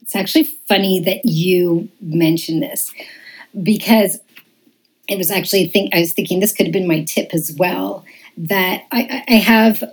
[0.02, 2.92] It's actually funny that you mentioned this
[3.62, 4.18] because
[5.08, 8.04] it was actually think I was thinking this could have been my tip as well.
[8.36, 9.84] That I, I have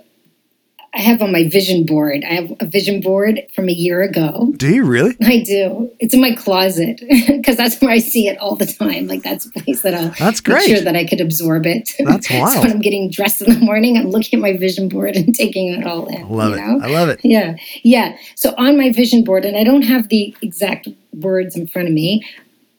[0.96, 2.22] I have on my vision board.
[2.24, 4.52] I have a vision board from a year ago.
[4.56, 5.16] Do you really?
[5.22, 5.90] I do.
[5.98, 9.08] It's in my closet because that's where I see it all the time.
[9.08, 10.58] Like that's a place that I'll that's great.
[10.58, 11.94] make sure that I could absorb it.
[11.98, 12.54] That's wild.
[12.54, 15.34] so when I'm getting dressed in the morning, I'm looking at my vision board and
[15.34, 16.22] taking it all in.
[16.22, 16.56] I love it.
[16.58, 16.80] Know?
[16.80, 17.20] I love it.
[17.24, 18.16] Yeah, yeah.
[18.36, 21.94] So on my vision board, and I don't have the exact words in front of
[21.94, 22.24] me.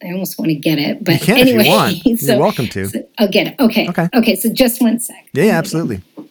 [0.03, 2.05] I almost want to get it, but you can anyway, if you want.
[2.05, 2.87] You're so, welcome to.
[2.87, 3.55] So I'll get it.
[3.59, 3.89] Okay.
[3.89, 4.07] Okay.
[4.13, 4.35] Okay.
[4.35, 5.27] So just one sec.
[5.33, 6.01] Yeah, absolutely.
[6.17, 6.29] Okay.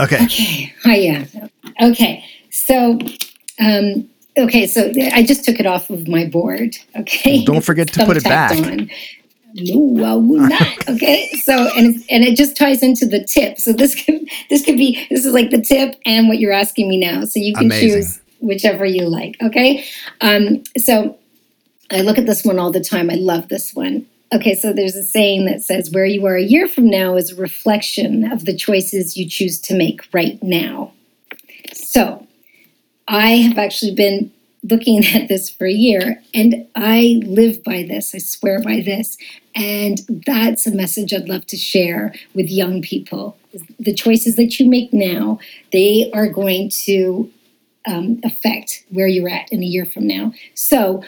[0.00, 0.24] Okay.
[0.24, 0.74] Okay.
[0.84, 1.24] Hi, yeah.
[1.80, 2.24] Okay.
[2.50, 2.98] So,
[3.60, 6.76] um, okay, so I just took it off of my board.
[6.96, 8.52] Okay, well, don't forget to put it back.
[8.52, 8.90] On.
[9.54, 10.68] No, I will not.
[10.88, 13.58] Okay, so and and it just ties into the tip.
[13.58, 14.20] So this could
[14.50, 17.24] this could be this is like the tip and what you're asking me now.
[17.24, 17.88] So you can Amazing.
[17.88, 19.36] choose whichever you like.
[19.42, 19.84] Okay,
[20.20, 21.18] um, so
[21.90, 23.10] I look at this one all the time.
[23.10, 24.06] I love this one.
[24.32, 27.30] Okay, so there's a saying that says, Where you are a year from now is
[27.30, 30.92] a reflection of the choices you choose to make right now.
[31.74, 32.26] So
[33.06, 38.14] I have actually been looking at this for a year and I live by this.
[38.14, 39.18] I swear by this.
[39.54, 43.36] And that's a message I'd love to share with young people.
[43.78, 45.40] The choices that you make now,
[45.72, 47.30] they are going to
[47.86, 50.32] um, affect where you're at in a year from now.
[50.54, 51.02] So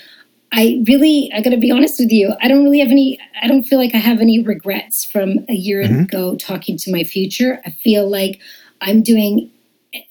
[0.57, 2.32] I really, I got to be honest with you.
[2.40, 5.55] I don't really have any, I don't feel like I have any regrets from a
[5.55, 6.02] year mm-hmm.
[6.02, 7.61] ago talking to my future.
[7.66, 8.40] I feel like
[8.80, 9.50] I'm doing,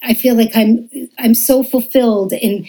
[0.01, 2.67] I feel like I'm, I'm so fulfilled in,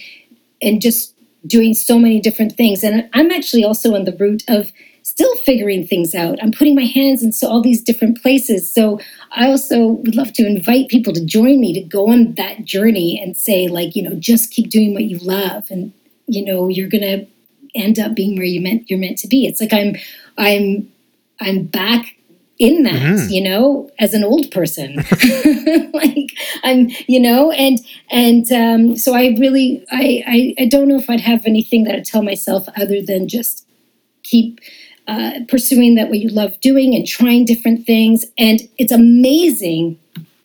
[0.61, 1.15] in just
[1.49, 2.85] doing so many different things.
[2.85, 4.71] And I'm actually also on the route of
[5.03, 6.39] still figuring things out.
[6.41, 8.73] I'm putting my hands in so all these different places.
[8.73, 9.01] So
[9.33, 13.21] I also would love to invite people to join me to go on that journey
[13.21, 15.65] and say, like, you know, just keep doing what you love.
[15.71, 15.93] And,
[16.29, 17.27] you know, you're to
[17.75, 19.47] end up being where you meant you're meant to be.
[19.47, 19.97] It's like I'm
[20.39, 20.91] I'm
[21.41, 22.15] I'm back
[22.59, 23.31] in that, mm-hmm.
[23.31, 24.97] you know, as an old person.
[25.93, 26.31] like
[26.63, 27.79] I'm, you know, and
[28.11, 31.95] and um, so I really I, I I don't know if I'd have anything that
[31.95, 33.67] I'd tell myself other than just
[34.23, 34.61] keep
[35.07, 38.25] uh, pursuing that what you love doing and trying different things.
[38.39, 39.99] And it's amazing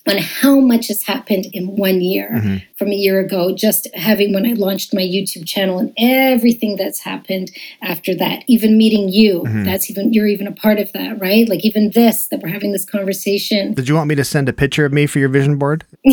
[0.09, 2.57] on how much has happened in one year mm-hmm.
[2.77, 6.99] from a year ago, just having when I launched my YouTube channel and everything that's
[6.99, 7.51] happened
[7.81, 9.63] after that, even meeting you, mm-hmm.
[9.63, 11.47] that's even, you're even a part of that, right?
[11.47, 13.73] Like even this, that we're having this conversation.
[13.73, 15.85] Did you want me to send a picture of me for your vision board?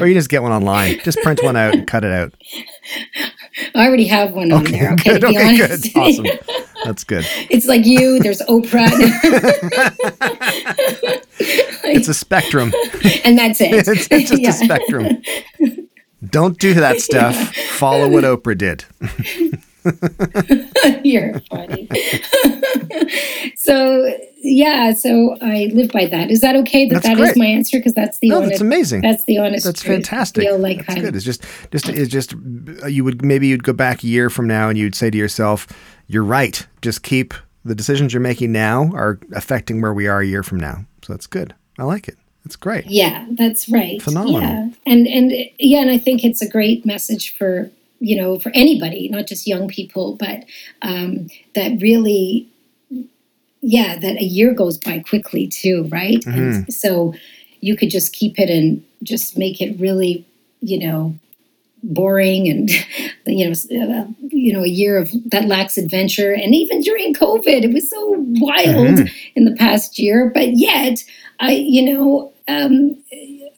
[0.00, 0.98] or you just get one online.
[1.00, 2.34] Just print one out and cut it out.
[3.74, 4.92] I already have one on there.
[5.02, 5.96] Okay, good, okay, good.
[5.96, 6.26] Awesome.
[6.84, 7.24] That's good.
[7.50, 8.88] It's like you, there's Oprah.
[11.42, 12.72] Like, it's a spectrum.
[13.24, 13.72] And that's it.
[13.72, 14.48] it's, it's just yeah.
[14.48, 15.22] a spectrum.
[16.24, 17.54] Don't do that stuff.
[17.54, 18.84] Follow what Oprah did.
[21.04, 21.88] You're funny.
[23.56, 26.30] so yeah, so I live by that.
[26.30, 26.88] Is that okay?
[26.88, 28.50] That that's that is my answer because that's the no, honest.
[28.50, 29.02] that's amazing.
[29.02, 29.64] That's the honest.
[29.64, 30.44] That's fantastic.
[30.44, 31.16] Feel like that's good.
[31.16, 32.34] It's just, just, it's just.
[32.82, 35.18] Uh, you would maybe you'd go back a year from now and you'd say to
[35.18, 35.66] yourself,
[36.06, 36.66] "You're right.
[36.80, 37.34] Just keep
[37.64, 41.12] the decisions you're making now are affecting where we are a year from now." So
[41.12, 41.54] that's good.
[41.78, 42.16] I like it.
[42.44, 42.86] That's great.
[42.86, 44.02] Yeah, that's right.
[44.02, 44.40] Phenomenal.
[44.40, 47.70] Yeah, and and yeah, and I think it's a great message for
[48.02, 50.44] you know, for anybody, not just young people, but
[50.82, 52.48] um, that really,
[53.60, 56.18] yeah, that a year goes by quickly too, right?
[56.18, 56.40] Mm-hmm.
[56.40, 57.14] And so
[57.60, 60.26] you could just keep it and just make it really,
[60.60, 61.14] you know,
[61.82, 62.70] boring and
[63.26, 67.62] you know uh, you know a year of that lacks adventure and even during covid
[67.64, 69.14] it was so wild mm-hmm.
[69.34, 71.04] in the past year but yet
[71.40, 72.96] i you know um,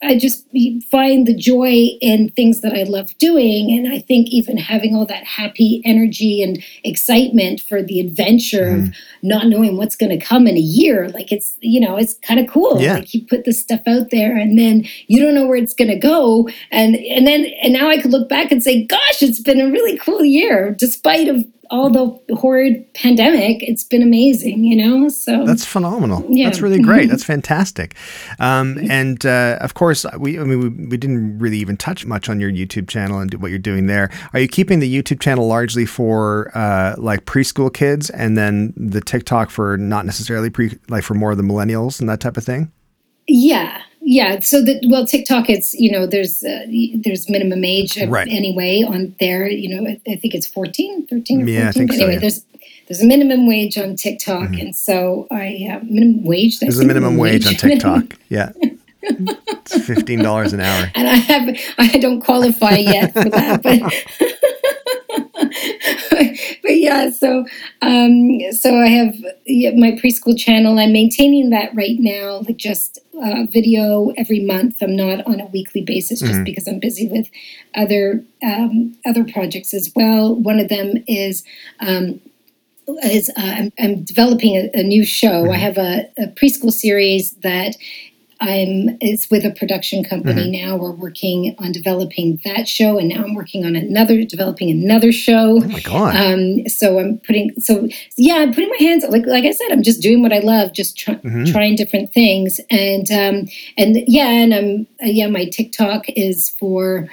[0.05, 0.45] I just
[0.89, 3.71] find the joy in things that I love doing.
[3.71, 8.73] And I think even having all that happy energy and excitement for the adventure mm.
[8.73, 9.27] of mm-hmm.
[9.27, 12.39] not knowing what's going to come in a year, like it's, you know, it's kind
[12.39, 12.81] of cool.
[12.81, 12.95] Yeah.
[12.95, 15.91] Like you put this stuff out there and then you don't know where it's going
[15.91, 16.49] to go.
[16.71, 19.71] And, and then, and now I could look back and say, gosh, it's been a
[19.71, 25.09] really cool year, despite of all the horrid pandemic, it's been amazing, you know?
[25.09, 26.25] So that's phenomenal.
[26.29, 26.45] Yeah.
[26.45, 27.09] That's really great.
[27.09, 27.95] that's fantastic.
[28.39, 32.29] Um, and uh, of course, we, I mean, we, we didn't really even touch much
[32.29, 34.09] on your YouTube channel and what you're doing there.
[34.33, 39.01] Are you keeping the YouTube channel largely for uh, like preschool kids and then the
[39.01, 42.43] TikTok for not necessarily pre, like for more of the millennials and that type of
[42.43, 42.71] thing?
[43.27, 46.65] Yeah, yeah so that well tiktok it's you know there's uh,
[47.03, 48.27] there's minimum age right.
[48.29, 51.71] anyway on there you know I, I, think it's 14 13 or 14 yeah, I
[51.71, 52.19] think but anyway so, yeah.
[52.19, 52.45] there's
[52.87, 54.61] there's a minimum wage on tiktok mm-hmm.
[54.61, 58.51] and so i uh, minimum wage there's a minimum, minimum wage, wage on tiktok yeah
[58.61, 63.81] it's fifteen dollars an hour and i have i don't qualify yet for that but
[66.09, 67.45] but yeah, so
[67.81, 69.15] um, so I have
[69.75, 70.79] my preschool channel.
[70.79, 74.77] I'm maintaining that right now, like just uh, video every month.
[74.81, 76.43] I'm not on a weekly basis just mm-hmm.
[76.43, 77.29] because I'm busy with
[77.75, 80.35] other um, other projects as well.
[80.35, 81.43] One of them is.
[81.79, 82.21] Um,
[83.03, 85.45] is uh, I'm, I'm, developing a, a new show.
[85.45, 85.51] Mm-hmm.
[85.53, 87.75] I have a, a, preschool series that
[88.41, 90.67] I'm it's with a production company mm-hmm.
[90.67, 90.77] now.
[90.77, 95.61] We're working on developing that show, and now I'm working on another, developing another show.
[95.63, 96.15] Oh my god!
[96.15, 99.83] Um, so I'm putting, so yeah, I'm putting my hands like like I said, I'm
[99.83, 101.45] just doing what I love, just try, mm-hmm.
[101.45, 107.09] trying different things, and um, and yeah, and I'm uh, yeah, my TikTok is for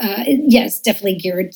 [0.00, 1.54] uh, yes, definitely geared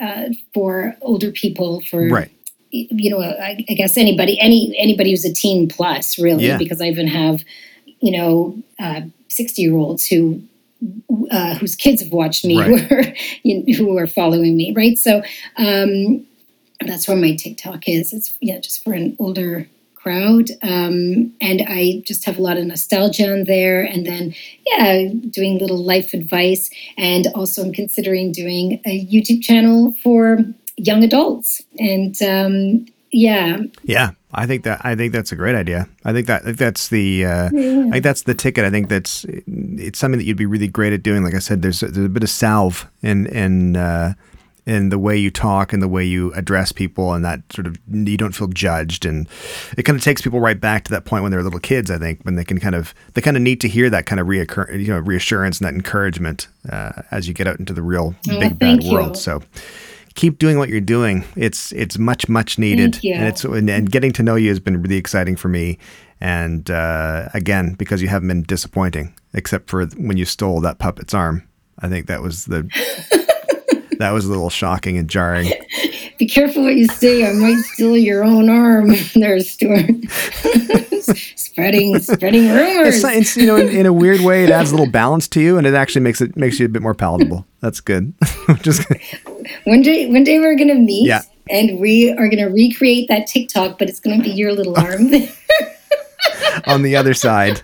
[0.00, 1.80] uh, for older people.
[1.82, 2.30] For Right.
[2.70, 6.58] you know, I, I guess anybody, any anybody who's a teen plus, really, Yeah.
[6.58, 7.44] because I even have,
[8.04, 8.56] you know,
[9.28, 10.42] sixty year olds who.
[11.30, 12.78] Uh, whose kids have watched me Right.
[12.78, 13.04] who, are,
[13.42, 14.98] you know, who are following me, right?
[14.98, 15.22] So
[15.56, 16.26] um,
[16.84, 18.12] that's where my TikTok is.
[18.12, 22.66] It's yeah, just for an older crowd, um, and I just have a lot of
[22.66, 23.80] nostalgia on there.
[23.82, 24.34] And then
[24.66, 30.44] yeah, doing little life advice, and also I'm considering doing a YouTube channel for
[30.76, 31.62] young adults.
[31.78, 35.88] And um, yeah, Yeah, I think that I think that's a great idea.
[36.04, 38.64] I think that I think that's the uh, I think that's the ticket.
[38.64, 41.22] I think that's it's something that you'd be really great at doing.
[41.22, 44.14] Like I said, there's a, there's a bit of salve in in uh,
[44.66, 47.76] in the way you talk and the way you address people, and that sort of
[47.92, 49.28] you don't feel judged, and
[49.78, 51.90] it kind of takes people right back to that point when they're little kids.
[51.90, 54.18] I think when they can kind of they kind of need to hear that kind
[54.20, 57.82] of reoccur, you know reassurance and that encouragement uh, as you get out into the
[57.82, 58.92] real Oh, big bad you.
[58.92, 59.16] world.
[59.16, 59.42] So
[60.14, 61.24] keep doing what you're doing.
[61.36, 63.14] It's it's much much needed, Thank you.
[63.14, 65.78] and it's and, and getting to know you has been really exciting for me.
[66.20, 71.12] And uh, again, because you haven't been disappointing, except for when you stole that puppet's
[71.12, 71.46] arm.
[71.80, 72.62] I think that was the
[73.98, 75.52] that was a little shocking and jarring.
[76.18, 77.28] be careful what you say.
[77.28, 78.92] I might steal your own arm.
[79.14, 79.90] There's Stewart
[81.36, 83.02] spreading spreading rumors.
[83.02, 85.40] It's, it's you know in, in a weird way it adds a little balance to
[85.40, 87.44] you, and it actually makes it makes you a bit more palatable.
[87.60, 88.14] That's good.
[88.62, 88.86] Just
[89.64, 91.22] One day, one day we're gonna meet, Yeah.
[91.50, 95.10] and we are gonna recreate that TikTok, but it's gonna be your little arm.
[96.66, 97.62] on the other side.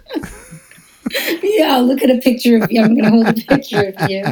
[1.43, 2.83] Yeah, I'll look at a picture of you.
[2.83, 4.25] I'm gonna hold a picture of you.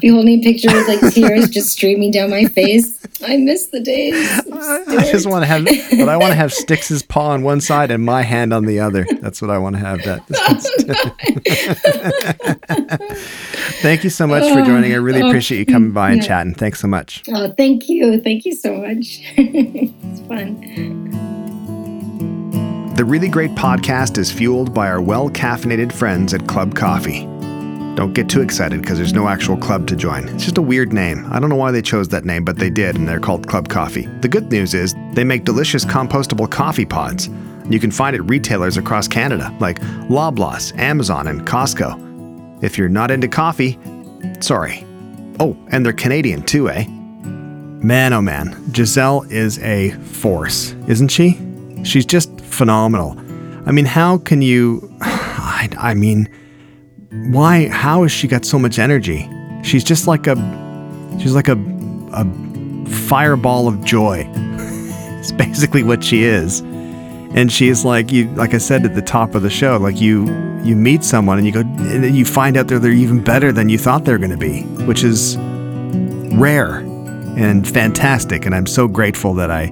[0.00, 2.98] Be holding a picture with like tears just streaming down my face.
[3.26, 4.14] I miss the days.
[4.52, 7.90] I just want to have, but I want to have Styx's paw on one side
[7.90, 9.06] and my hand on the other.
[9.20, 10.02] That's what I want to have.
[10.04, 10.22] That.
[12.68, 12.96] Oh,
[13.82, 14.92] thank you so much for joining.
[14.92, 16.28] I really Oh, appreciate you coming by and yeah.
[16.28, 16.54] chatting.
[16.54, 17.22] Thanks so much.
[17.32, 19.20] Oh, thank you, thank you so much.
[19.36, 21.55] it's fun.
[22.96, 27.26] The Really Great Podcast is fueled by our well caffeinated friends at Club Coffee.
[27.94, 30.26] Don't get too excited because there's no actual club to join.
[30.30, 31.30] It's just a weird name.
[31.30, 33.68] I don't know why they chose that name, but they did, and they're called Club
[33.68, 34.06] Coffee.
[34.22, 37.28] The good news is they make delicious compostable coffee pods.
[37.68, 39.78] You can find at retailers across Canada like
[40.08, 42.64] Loblaws, Amazon, and Costco.
[42.64, 43.78] If you're not into coffee,
[44.40, 44.86] sorry.
[45.38, 46.86] Oh, and they're Canadian too, eh?
[46.88, 51.38] Man, oh man, Giselle is a force, isn't she?
[51.84, 53.16] She's just phenomenal.
[53.66, 54.90] I mean, how can you?
[55.00, 56.28] I, I mean,
[57.30, 57.68] why?
[57.68, 59.28] How has she got so much energy?
[59.62, 60.36] She's just like a,
[61.20, 61.58] she's like a,
[62.12, 64.24] a fireball of joy.
[64.34, 66.60] it's basically what she is.
[67.34, 70.24] And she's like you, like I said at the top of the show, like you,
[70.62, 73.68] you meet someone and you go, and you find out that they're even better than
[73.68, 75.36] you thought they're going to be, which is
[76.36, 76.78] rare
[77.36, 78.46] and fantastic.
[78.46, 79.66] And I'm so grateful that I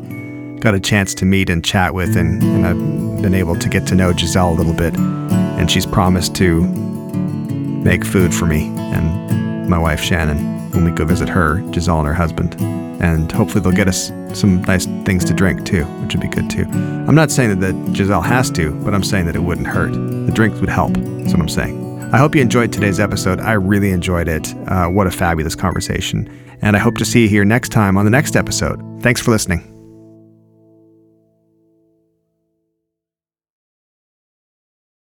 [0.64, 3.86] got a chance to meet and chat with, and, and I've been able to get
[3.88, 4.96] to know Giselle a little bit.
[4.96, 11.04] And she's promised to make food for me and my wife Shannon when we go
[11.04, 12.56] visit her, Giselle and her husband.
[13.02, 16.48] And hopefully they'll get us some nice things to drink too, which would be good
[16.48, 16.64] too.
[16.64, 19.92] I'm not saying that, that Giselle has to, but I'm saying that it wouldn't hurt.
[19.92, 20.94] The drinks would help.
[20.94, 22.02] That's what I'm saying.
[22.14, 23.38] I hope you enjoyed today's episode.
[23.38, 24.54] I really enjoyed it.
[24.66, 26.30] Uh, what a fabulous conversation.
[26.62, 28.80] And I hope to see you here next time on the next episode.
[29.02, 29.73] Thanks for listening.